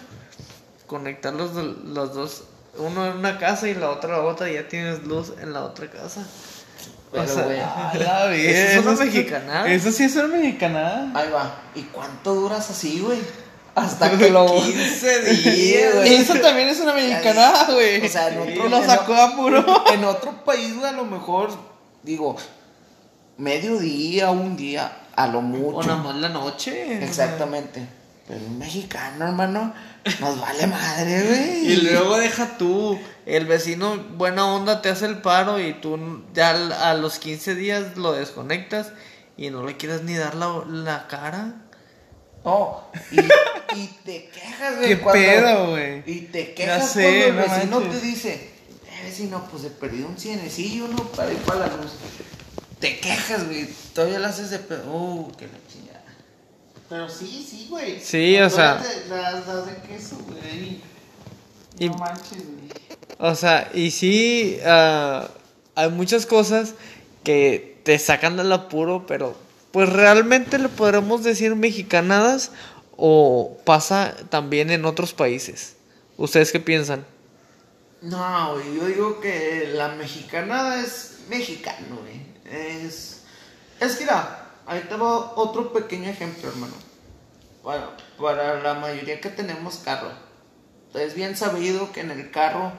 conectar 0.87 1.33
los, 1.33 1.55
los 1.55 2.15
dos, 2.15 2.45
uno 2.79 3.07
en 3.07 3.19
una 3.19 3.38
casa 3.38 3.69
y 3.69 3.75
la 3.75 3.91
otra 3.91 4.11
en 4.17 4.23
la 4.23 4.29
otra 4.29 4.50
y 4.50 4.55
ya 4.55 4.69
tienes 4.69 5.05
luz 5.05 5.33
en 5.41 5.53
la 5.53 5.62
otra 5.65 5.91
casa. 5.91 6.26
Pero, 7.12 7.23
O 7.25 7.26
sea, 7.29 7.45
güey, 7.45 7.61
A 7.61 7.93
Eso 8.35 8.79
es 8.81 8.85
una 8.85 8.93
eso 8.95 9.05
mexicanada. 9.05 9.69
Eso 9.73 9.93
sí 9.93 10.03
es 10.05 10.17
una 10.17 10.26
mexicanada. 10.29 11.11
Ahí 11.15 11.31
va. 11.31 11.62
¿Y 11.75 11.83
cuánto 11.85 12.35
duras 12.35 12.69
así, 12.69 13.00
güey? 13.00 13.19
Hasta 13.76 14.11
que 14.19 14.31
lo... 14.31 14.47
15 14.47 15.35
Sí, 15.37 15.50
días. 15.50 15.95
güey. 15.95 16.15
Eso 16.15 16.35
también 16.41 16.69
es 16.69 16.81
una 16.81 16.95
mexicanada, 16.95 17.73
güey. 17.73 18.05
O 18.05 18.09
sea, 18.09 18.29
en 18.29 18.41
otro- 18.41 18.67
Y 18.67 18.71
lo 18.71 18.76
en 18.79 18.87
sacó 18.87 19.15
apuro. 19.15 19.65
En 19.93 20.05
otro 20.05 20.45
país, 20.45 20.75
güey, 20.75 20.88
a 20.88 20.93
lo 20.93 21.05
mejor, 21.05 21.50
digo, 22.03 22.37
medio 23.38 23.79
día, 23.79 24.31
un 24.31 24.57
día, 24.57 24.93
a 25.16 25.26
lo 25.26 25.38
O 25.38 25.42
mucho. 25.42 25.88
nada 25.88 26.02
más 26.02 26.16
la 26.16 26.28
noche. 26.28 27.02
Exactamente. 27.04 27.87
Pero 28.28 28.40
un 28.40 28.58
mexicano, 28.58 29.25
hermano, 29.26 29.73
nos 30.20 30.40
vale 30.40 30.66
madre, 30.66 31.23
güey. 31.26 31.73
Y 31.73 31.76
luego 31.82 32.18
deja 32.18 32.58
tú, 32.58 32.99
el 33.25 33.46
vecino 33.46 33.96
buena 34.16 34.46
onda 34.46 34.82
te 34.82 34.88
hace 34.88 35.06
el 35.06 35.18
paro 35.23 35.61
y 35.61 35.75
tú 35.75 36.25
ya 36.35 36.50
a 36.90 36.94
los 36.94 37.18
15 37.20 37.54
días 37.54 37.96
lo 37.96 38.12
desconectas 38.12 38.90
y 39.37 39.50
no 39.50 39.62
le 39.64 39.76
quieres 39.76 40.02
ni 40.02 40.14
dar 40.16 40.35
la, 40.35 40.62
la 40.66 41.06
cara. 41.06 41.54
No, 42.44 42.80
y, 43.12 43.20
y 43.76 43.87
te 44.04 44.28
quejas, 44.28 44.76
güey. 44.76 44.88
¿Qué 44.96 44.99
cuando- 45.00 45.25
pedo, 45.25 45.70
güey? 45.70 46.02
Y 46.06 46.20
te 46.23 46.49
Ya 46.49 46.54
quejas 46.54 46.90
sé, 46.92 47.02
cuando 47.02 47.26
el 47.26 47.37
no 47.37 47.42
vecino 47.54 47.80
manches. 47.80 48.00
te 48.00 48.06
dice, 48.06 48.32
eh, 48.35 49.00
vecino, 49.04 49.44
pues 49.50 49.62
se 49.62 49.70
perdió 49.70 50.06
un 50.08 50.16
cienecillo, 50.16 50.88
¿no? 50.88 50.96
Para 51.12 51.30
ir 51.32 51.38
para 51.38 51.61
la 51.61 51.76
luz. 51.76 51.92
Te 52.80 52.99
quejas, 53.00 53.47
güey. 53.47 53.68
Todavía 53.95 54.18
lo 54.18 54.26
haces 54.26 54.50
de 54.50 54.59
pedo. 54.59 54.85
Uh, 54.92 55.33
que 55.37 55.47
la 55.47 55.59
chingada. 55.73 56.04
Pero 56.88 57.09
sí, 57.09 57.47
sí, 57.49 57.66
güey. 57.71 57.99
Sí, 58.00 58.37
o 58.38 58.50
sea- 58.50 58.83
Las, 59.09 59.47
las, 59.47 59.66
de 59.66 59.76
queso, 59.88 60.18
güey. 60.28 60.80
Y- 61.78 61.88
No 61.88 61.95
manches, 61.97 62.45
güey. 62.45 62.68
O 63.18 63.35
sea, 63.35 63.71
y 63.73 63.90
sí, 63.92 64.59
ah, 64.64 65.28
hay 65.75 65.88
muchas 65.90 66.26
cosas 66.26 66.75
que 67.25 67.80
te 67.83 67.99
sacan 67.99 68.37
del 68.37 68.52
apuro, 68.52 69.06
pero 69.06 69.35
pues 69.73 69.88
realmente 69.90 70.59
le 70.59 70.68
podremos 70.68 71.25
decir 71.25 71.54
mexicanadas 71.56 72.50
o 72.97 73.56
pasa 73.64 74.14
también 74.30 74.71
en 74.71 74.85
otros 74.85 75.12
países. 75.14 75.76
¿Ustedes 76.18 76.52
qué 76.52 76.61
piensan? 76.61 77.04
No, 78.02 78.54
güey, 78.54 78.76
yo 78.76 78.87
digo 78.87 79.21
que 79.21 79.71
la 79.75 79.88
mexicanada 79.88 80.80
es 80.83 81.18
mexicano, 81.28 81.97
güey. 82.02 82.16
Es. 82.50 83.23
Es 83.81 83.97
que, 83.97 84.05
mira, 84.05 84.47
ahí 84.67 84.85
te 84.88 84.97
va 84.97 85.33
otro 85.37 85.73
pequeño 85.73 86.11
ejemplo, 86.11 86.49
hermano. 86.49 86.75
Bueno, 87.62 87.91
para 88.21 88.61
la 88.62 88.75
mayoría 88.75 89.21
que 89.21 89.29
tenemos 89.29 89.76
carro, 89.79 90.11
es 90.95 91.15
bien 91.15 91.37
sabido 91.37 91.93
que 91.93 92.00
en 92.00 92.11
el 92.12 92.31
carro 92.31 92.73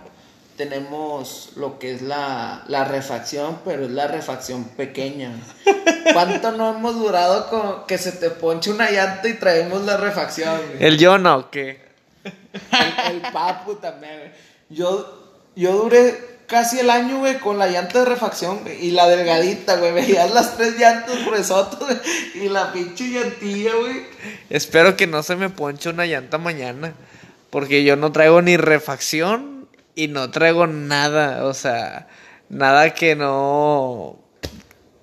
tenemos 0.55 1.51
lo 1.55 1.77
que 1.77 1.93
es 1.93 2.01
la, 2.01 2.63
la 2.67 2.85
refacción, 2.85 3.59
pero 3.63 3.85
es 3.85 3.91
la 3.91 4.07
refacción 4.07 4.63
pequeña. 4.63 5.31
¿Cuánto 6.13 6.51
no 6.51 6.75
hemos 6.75 6.95
durado 6.95 7.49
con 7.49 7.85
que 7.85 7.97
se 7.97 8.13
te 8.13 8.31
ponche 8.31 8.71
una 8.71 8.89
llanta 8.89 9.27
y 9.27 9.33
traemos 9.33 9.83
la 9.83 9.97
refacción? 9.97 10.57
güey? 10.57 10.83
El 10.83 10.97
yo 10.97 11.17
no, 11.17 11.51
que 11.51 11.85
El, 12.23 13.15
el 13.15 13.21
papu 13.31 13.75
también, 13.75 14.17
güey. 14.17 14.31
Yo, 14.69 15.45
yo 15.55 15.73
duré 15.73 16.36
casi 16.47 16.79
el 16.79 16.89
año, 16.89 17.19
güey, 17.19 17.37
con 17.39 17.57
la 17.57 17.67
llanta 17.67 17.99
de 17.99 18.05
refacción, 18.05 18.61
güey, 18.63 18.85
y 18.85 18.91
la 18.91 19.07
delgadita, 19.07 19.75
güey. 19.77 19.91
Veías 19.91 20.33
las 20.33 20.57
tres 20.57 20.79
llantas 20.79 21.25
gruesotas, 21.25 21.79
güey, 21.79 21.99
y 22.45 22.49
la 22.49 22.73
pinche 22.73 23.09
llantilla, 23.09 23.75
güey. 23.75 24.05
espero 24.49 24.97
que 24.97 25.07
no 25.07 25.21
se 25.23 25.35
me 25.35 25.49
ponche 25.49 25.89
una 25.89 26.05
llanta 26.05 26.37
mañana, 26.37 26.93
porque 27.49 27.83
yo 27.83 27.95
no 27.95 28.11
traigo 28.11 28.41
ni 28.41 28.57
refacción 28.57 29.67
y 29.93 30.07
no 30.07 30.31
traigo 30.31 30.67
nada, 30.67 31.45
o 31.45 31.53
sea, 31.53 32.07
nada 32.49 32.93
que 32.93 33.15
no 33.15 34.17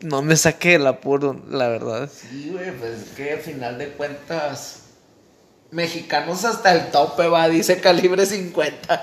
no 0.04 0.22
me 0.22 0.36
saque 0.36 0.72
del 0.72 0.86
apuro, 0.86 1.42
la 1.48 1.68
verdad. 1.68 2.10
Sí, 2.12 2.50
güey, 2.52 2.70
pues 2.72 3.02
es 3.02 3.08
que 3.10 3.32
al 3.32 3.40
final 3.40 3.78
de 3.78 3.88
cuentas, 3.88 4.83
mexicanos 5.74 6.44
hasta 6.44 6.72
el 6.72 6.90
tope, 6.92 7.26
va, 7.26 7.48
dice 7.48 7.80
calibre 7.80 8.24
50. 8.24 9.02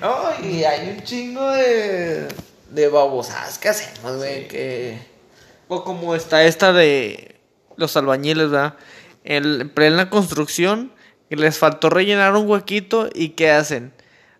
No, 0.00 0.16
y 0.44 0.64
hay 0.64 0.90
un 0.90 1.04
chingo 1.04 1.48
de, 1.52 2.26
de 2.70 2.88
babosadas 2.88 3.58
que 3.58 3.68
hacemos, 3.68 4.16
güey, 4.16 4.48
que... 4.48 4.98
O 5.68 5.84
como 5.84 6.14
está 6.14 6.42
esta 6.42 6.72
de 6.72 7.36
los 7.76 7.96
albañiles, 7.96 8.50
¿verdad? 8.50 8.74
En 9.22 9.70
plena 9.70 10.10
construcción, 10.10 10.92
les 11.30 11.56
faltó 11.56 11.88
rellenar 11.88 12.34
un 12.34 12.50
huequito 12.50 13.08
y 13.14 13.30
¿qué 13.30 13.52
hacen? 13.52 13.92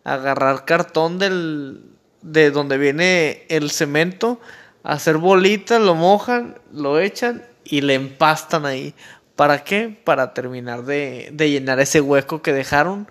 Agarrar 0.05 0.65
cartón 0.65 1.19
del 1.19 1.85
de 2.23 2.51
donde 2.51 2.77
viene 2.77 3.47
el 3.49 3.71
cemento, 3.71 4.41
hacer 4.83 5.17
bolitas, 5.17 5.81
lo 5.81 5.95
mojan, 5.95 6.59
lo 6.73 6.99
echan 6.99 7.45
y 7.65 7.81
le 7.83 7.95
empastan 7.95 8.67
ahí. 8.67 8.95
¿Para 9.37 9.65
qué? 9.65 9.89
Para 10.05 10.35
terminar 10.35 10.85
de, 10.85 11.31
de 11.33 11.51
llenar 11.51 11.81
ese 11.81 12.01
hueco 12.01 12.43
que 12.43 12.53
dejaron. 12.53 13.09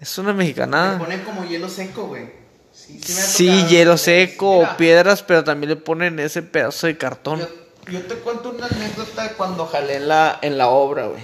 Es 0.00 0.16
una 0.18 0.30
Le 0.30 0.38
mexicanada. 0.38 0.98
ponen 0.98 1.20
como 1.24 1.44
hielo 1.44 1.68
seco, 1.68 2.06
güey. 2.06 2.30
Sí, 2.72 3.66
hielo 3.68 3.92
güey. 3.92 3.98
seco, 3.98 4.58
Mira, 4.60 4.76
piedras, 4.76 5.22
pero 5.22 5.44
también 5.44 5.70
le 5.70 5.76
ponen 5.76 6.18
ese 6.20 6.42
pedazo 6.42 6.86
de 6.86 6.96
cartón. 6.96 7.40
Yo, 7.40 7.48
yo 7.92 8.02
te 8.06 8.14
cuento 8.16 8.50
una 8.50 8.66
anécdota 8.66 9.24
de 9.24 9.34
cuando 9.34 9.66
jalé 9.66 9.96
en 9.96 10.08
la, 10.08 10.38
en 10.40 10.56
la 10.56 10.68
obra, 10.68 11.06
güey. 11.08 11.22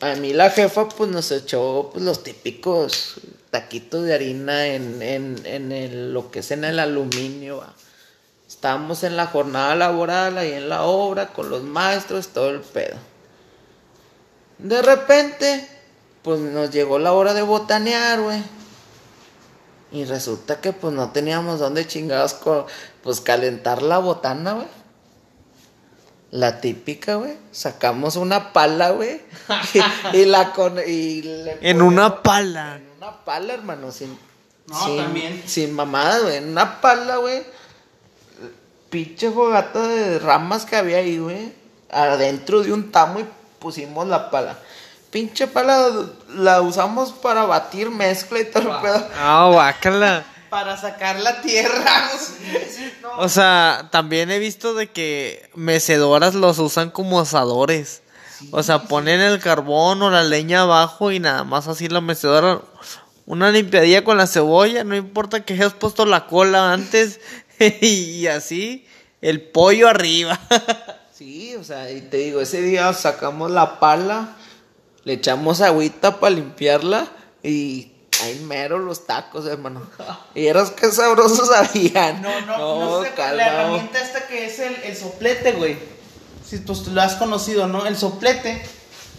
A 0.00 0.14
mí 0.16 0.32
la 0.32 0.50
jefa 0.50 0.88
pues 0.88 1.10
nos 1.10 1.30
echó 1.30 1.90
pues, 1.92 2.04
los 2.04 2.22
típicos 2.24 3.20
taquitos 3.50 4.04
de 4.04 4.14
harina 4.14 4.66
en, 4.66 5.00
en, 5.02 5.36
en 5.44 5.70
el, 5.72 6.12
lo 6.14 6.30
que 6.30 6.40
es 6.40 6.50
en 6.50 6.64
el 6.64 6.78
aluminio. 6.78 7.58
va. 7.58 7.74
Estábamos 8.62 9.02
en 9.02 9.16
la 9.16 9.26
jornada 9.26 9.74
laboral 9.74 10.38
ahí 10.38 10.52
en 10.52 10.68
la 10.68 10.82
obra 10.84 11.32
con 11.32 11.50
los 11.50 11.64
maestros, 11.64 12.28
todo 12.28 12.48
el 12.50 12.60
pedo. 12.60 12.96
De 14.58 14.80
repente, 14.82 15.66
pues 16.22 16.38
nos 16.38 16.70
llegó 16.70 17.00
la 17.00 17.12
hora 17.12 17.34
de 17.34 17.42
botanear, 17.42 18.20
güey. 18.20 18.40
Y 19.90 20.04
resulta 20.04 20.60
que 20.60 20.72
pues 20.72 20.94
no 20.94 21.10
teníamos 21.10 21.58
dónde 21.58 21.88
chingados 21.88 22.34
co- 22.34 22.68
pues 23.02 23.20
calentar 23.20 23.82
la 23.82 23.98
botana, 23.98 24.52
güey. 24.52 24.68
La 26.30 26.60
típica, 26.60 27.16
güey. 27.16 27.36
Sacamos 27.50 28.14
una 28.14 28.52
pala, 28.52 28.90
güey. 28.90 29.22
Y, 30.12 30.18
y 30.18 30.24
la 30.26 30.52
con 30.52 30.78
y 30.86 31.22
le 31.22 31.50
En 31.68 31.78
ponemos- 31.78 31.88
una 31.88 32.22
pala. 32.22 32.76
En 32.76 32.88
una 32.98 33.24
pala, 33.24 33.54
hermano, 33.54 33.90
sin 33.90 34.16
No, 34.68 34.84
sin, 34.86 34.96
también. 34.98 35.42
sin 35.46 35.72
mamada, 35.74 36.20
güey. 36.20 36.36
En 36.36 36.48
una 36.50 36.80
pala, 36.80 37.16
güey. 37.16 37.42
Pinche 38.92 39.30
fogata 39.30 39.88
de 39.88 40.18
ramas 40.18 40.66
que 40.66 40.76
había 40.76 40.98
ahí, 40.98 41.16
güey. 41.16 41.50
Adentro 41.90 42.62
de 42.62 42.74
un 42.74 42.92
tamo 42.92 43.20
y 43.20 43.26
pusimos 43.58 44.06
la 44.06 44.30
pala. 44.30 44.58
Pinche 45.10 45.46
pala 45.46 45.88
la 46.28 46.60
usamos 46.60 47.10
para 47.10 47.46
batir 47.46 47.90
mezcla 47.90 48.40
y 48.40 48.44
todo 48.44 48.70
el 48.70 48.82
pedo. 48.82 49.08
Ah, 49.18 49.48
guácala. 49.50 50.24
Para 50.50 50.76
sacar 50.76 51.18
la 51.20 51.40
tierra. 51.40 52.10
No, 53.00 53.12
O 53.16 53.30
sea, 53.30 53.88
también 53.90 54.30
he 54.30 54.38
visto 54.38 54.74
de 54.74 54.90
que 54.90 55.48
mecedoras 55.54 56.34
los 56.34 56.58
usan 56.58 56.90
como 56.90 57.18
asadores. 57.18 58.02
O 58.50 58.62
sea, 58.62 58.82
ponen 58.82 59.22
el 59.22 59.40
carbón 59.40 60.02
o 60.02 60.10
la 60.10 60.22
leña 60.22 60.60
abajo 60.60 61.10
y 61.10 61.18
nada 61.18 61.44
más 61.44 61.68
así 61.68 61.88
la 61.88 62.02
mecedora. 62.02 62.60
Una 63.24 63.50
limpiadilla 63.50 64.04
con 64.04 64.18
la 64.18 64.26
cebolla, 64.26 64.84
no 64.84 64.96
importa 64.96 65.44
que 65.44 65.54
hayas 65.54 65.72
puesto 65.72 66.04
la 66.04 66.26
cola 66.26 66.74
antes 66.74 67.20
y 67.80 68.26
así 68.26 68.86
el 69.20 69.40
pollo 69.42 69.88
arriba. 69.88 70.38
Sí, 71.12 71.54
o 71.54 71.62
sea, 71.62 71.88
y 71.92 72.00
te 72.00 72.16
digo, 72.16 72.40
ese 72.40 72.60
día 72.62 72.92
sacamos 72.94 73.48
la 73.50 73.78
pala, 73.78 74.34
le 75.04 75.12
echamos 75.12 75.60
agüita 75.60 76.18
para 76.18 76.34
limpiarla 76.34 77.06
y 77.44 77.92
ahí 78.24 78.40
mero 78.44 78.80
los 78.80 79.06
tacos, 79.06 79.46
hermano. 79.46 79.86
Y 80.34 80.46
eras 80.46 80.72
que 80.72 80.90
sabrosos 80.90 81.46
sabían. 81.48 82.22
no, 82.22 82.40
no, 82.40 82.56
no, 82.80 83.02
sé, 83.04 83.12
la 83.16 83.46
herramienta 83.46 84.00
esta 84.00 84.26
que 84.26 84.46
es 84.46 84.58
el, 84.58 84.74
el 84.82 84.96
soplete, 84.96 85.52
güey. 85.52 85.76
Si 86.44 86.56
pues 86.58 86.82
tú 86.82 86.90
lo 86.90 87.00
has 87.02 87.14
conocido, 87.14 87.68
¿no? 87.68 87.86
El 87.86 87.96
soplete. 87.96 88.60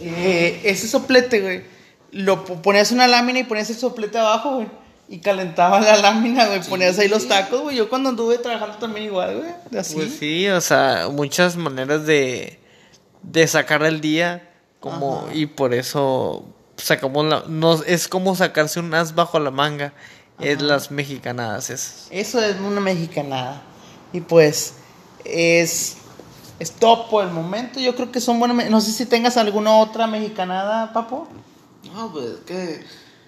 Eh, 0.00 0.60
ese 0.64 0.86
soplete, 0.88 1.40
güey. 1.40 1.64
Lo 2.10 2.44
po- 2.44 2.60
ponías 2.60 2.90
una 2.92 3.06
lámina 3.06 3.38
y 3.38 3.44
ponías 3.44 3.70
el 3.70 3.76
soplete 3.78 4.18
abajo, 4.18 4.56
güey. 4.56 4.68
Y 5.08 5.18
calentaba 5.18 5.80
la 5.80 5.96
lámina, 5.98 6.46
güey. 6.46 6.62
Ponías 6.62 6.98
ahí 6.98 7.08
los 7.08 7.28
tacos, 7.28 7.60
güey. 7.60 7.76
Yo 7.76 7.88
cuando 7.88 8.08
anduve 8.08 8.38
trabajando 8.38 8.76
también 8.78 9.06
igual, 9.06 9.38
güey. 9.38 9.80
Así. 9.80 9.94
Pues 9.94 10.16
sí, 10.18 10.48
o 10.48 10.60
sea, 10.60 11.08
muchas 11.10 11.56
maneras 11.56 12.06
de, 12.06 12.58
de 13.22 13.46
sacar 13.46 13.82
el 13.82 14.00
día. 14.00 14.50
Como, 14.80 15.24
Ajá. 15.24 15.34
y 15.34 15.46
por 15.46 15.74
eso 15.74 16.44
sacamos 16.76 17.26
la. 17.26 17.44
No, 17.48 17.82
es 17.84 18.08
como 18.08 18.34
sacarse 18.34 18.80
un 18.80 18.94
as 18.94 19.14
bajo 19.14 19.38
la 19.38 19.50
manga. 19.50 19.92
Es 20.40 20.60
las 20.60 20.90
mexicanadas 20.90 21.70
esas. 21.70 22.08
Eso 22.10 22.40
es 22.40 22.56
una 22.58 22.80
mexicanada. 22.80 23.62
Y 24.12 24.20
pues 24.20 24.74
es, 25.24 25.96
es 26.58 26.72
top 26.72 27.08
por 27.08 27.24
el 27.24 27.30
momento. 27.30 27.78
Yo 27.78 27.94
creo 27.94 28.10
que 28.10 28.20
son 28.20 28.38
buenas. 28.40 28.68
No 28.68 28.80
sé 28.80 28.92
si 28.92 29.06
tengas 29.06 29.36
alguna 29.36 29.76
otra 29.76 30.06
mexicanada, 30.06 30.92
papo. 30.92 31.28
No, 31.94 32.10
pues 32.10 32.24
es 32.26 32.38
que 32.46 32.84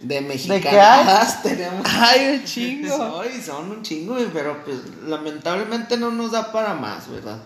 de 0.09 0.17
qué 0.17 0.21
mexicanas 0.21 1.43
tenemos. 1.43 1.87
Ay, 1.91 2.39
un 2.39 2.45
chingo. 2.45 2.97
Son, 2.97 3.43
son 3.43 3.71
un 3.71 3.83
chingo, 3.83 4.17
pero 4.33 4.65
pues 4.65 4.79
lamentablemente 5.07 5.97
no 5.97 6.11
nos 6.11 6.33
da 6.33 6.53
para 6.53 6.75
más, 6.75 7.11
¿verdad? 7.11 7.39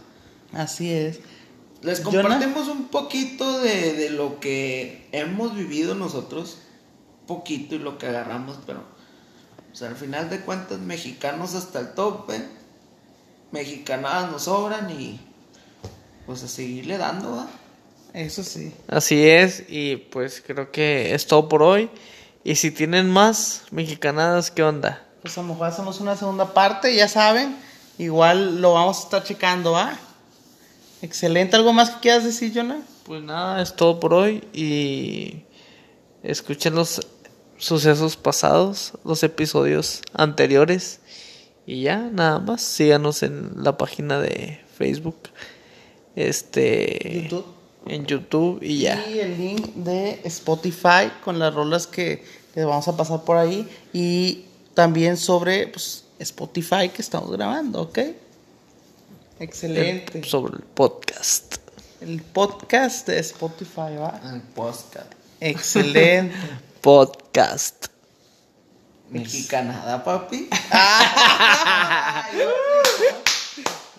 Así 0.52 0.92
es. 0.92 1.20
Les 1.82 2.02
Jonah. 2.02 2.22
compartimos 2.22 2.68
un 2.68 2.88
poquito 2.88 3.60
de, 3.60 3.94
de 3.94 4.10
lo 4.10 4.40
que 4.40 5.08
hemos 5.12 5.54
vivido 5.54 5.94
nosotros, 5.94 6.58
poquito 7.26 7.74
y 7.74 7.78
lo 7.78 7.96
que 7.98 8.06
agarramos, 8.06 8.58
pero 8.66 8.84
o 9.72 9.74
sea, 9.74 9.88
al 9.88 9.96
final 9.96 10.28
de 10.28 10.40
cuentas 10.40 10.80
mexicanos 10.80 11.54
hasta 11.54 11.80
el 11.80 11.94
tope, 11.94 12.42
mexicanadas 13.52 14.30
nos 14.30 14.42
sobran 14.44 14.90
y 14.90 15.20
pues 16.26 16.42
a 16.42 16.48
seguirle 16.48 16.98
dando, 16.98 17.36
¿va? 17.36 17.48
Eso 18.12 18.42
sí. 18.42 18.72
Así 18.88 19.26
es, 19.26 19.64
y 19.68 19.96
pues 19.96 20.42
creo 20.44 20.72
que 20.72 21.14
es 21.14 21.26
todo 21.26 21.48
por 21.48 21.62
hoy. 21.62 21.88
Y 22.42 22.54
si 22.54 22.70
tienen 22.70 23.10
más 23.10 23.64
mexicanadas, 23.70 24.50
¿qué 24.50 24.62
onda? 24.62 25.04
Pues 25.22 25.36
a 25.36 25.42
lo 25.42 25.48
mejor 25.48 25.66
hacemos 25.66 26.00
una 26.00 26.16
segunda 26.16 26.54
parte, 26.54 26.94
ya 26.94 27.08
saben. 27.08 27.56
Igual 27.98 28.62
lo 28.62 28.74
vamos 28.74 28.98
a 28.98 29.02
estar 29.02 29.24
checando, 29.24 29.76
¿ah? 29.76 29.98
Excelente. 31.02 31.56
¿Algo 31.56 31.72
más 31.72 31.90
que 31.90 32.00
quieras 32.00 32.24
decir, 32.24 32.52
Jonah? 32.54 32.80
Pues 33.04 33.22
nada, 33.22 33.60
es 33.60 33.76
todo 33.76 34.00
por 34.00 34.14
hoy 34.14 34.44
y 34.54 35.44
escuchen 36.22 36.74
los 36.74 37.06
sucesos 37.58 38.16
pasados, 38.16 38.92
los 39.04 39.22
episodios 39.22 40.00
anteriores 40.14 41.00
y 41.66 41.82
ya, 41.82 41.98
nada 41.98 42.38
más. 42.38 42.62
Síganos 42.62 43.22
en 43.22 43.52
la 43.62 43.76
página 43.76 44.18
de 44.18 44.60
Facebook, 44.76 45.28
este, 46.16 47.22
YouTube. 47.24 47.59
En 47.86 48.06
YouTube 48.06 48.58
y 48.62 48.80
ya. 48.80 49.04
Y 49.08 49.18
el 49.20 49.38
link 49.38 49.74
de 49.74 50.20
Spotify 50.24 51.10
con 51.24 51.38
las 51.38 51.54
rolas 51.54 51.86
que, 51.86 52.24
que 52.54 52.64
vamos 52.64 52.86
a 52.88 52.96
pasar 52.96 53.22
por 53.24 53.36
ahí. 53.36 53.68
Y 53.92 54.44
también 54.74 55.16
sobre 55.16 55.66
pues, 55.68 56.04
Spotify 56.18 56.88
que 56.88 57.02
estamos 57.02 57.30
grabando, 57.30 57.82
¿ok? 57.82 57.98
Excelente. 59.38 60.18
El- 60.18 60.24
sobre 60.24 60.56
el 60.56 60.62
podcast. 60.62 61.56
El 62.00 62.22
podcast 62.22 63.06
de 63.06 63.18
Spotify, 63.20 63.96
¿va? 63.98 64.20
El 64.32 64.40
podcast. 64.42 65.12
Excelente. 65.40 66.34
Podcast. 66.80 67.86
Mexicanada, 69.10 70.02
papi. 70.02 70.48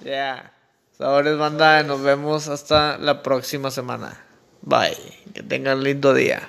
Ya. 0.04 0.52
Sabores 1.02 1.36
banda, 1.36 1.82
nos 1.82 2.04
vemos 2.04 2.48
hasta 2.48 3.00
la 3.00 3.24
próxima 3.24 3.72
semana. 3.72 4.24
Bye. 4.62 4.96
Que 5.34 5.42
tengan 5.42 5.82
lindo 5.82 6.14
día. 6.14 6.48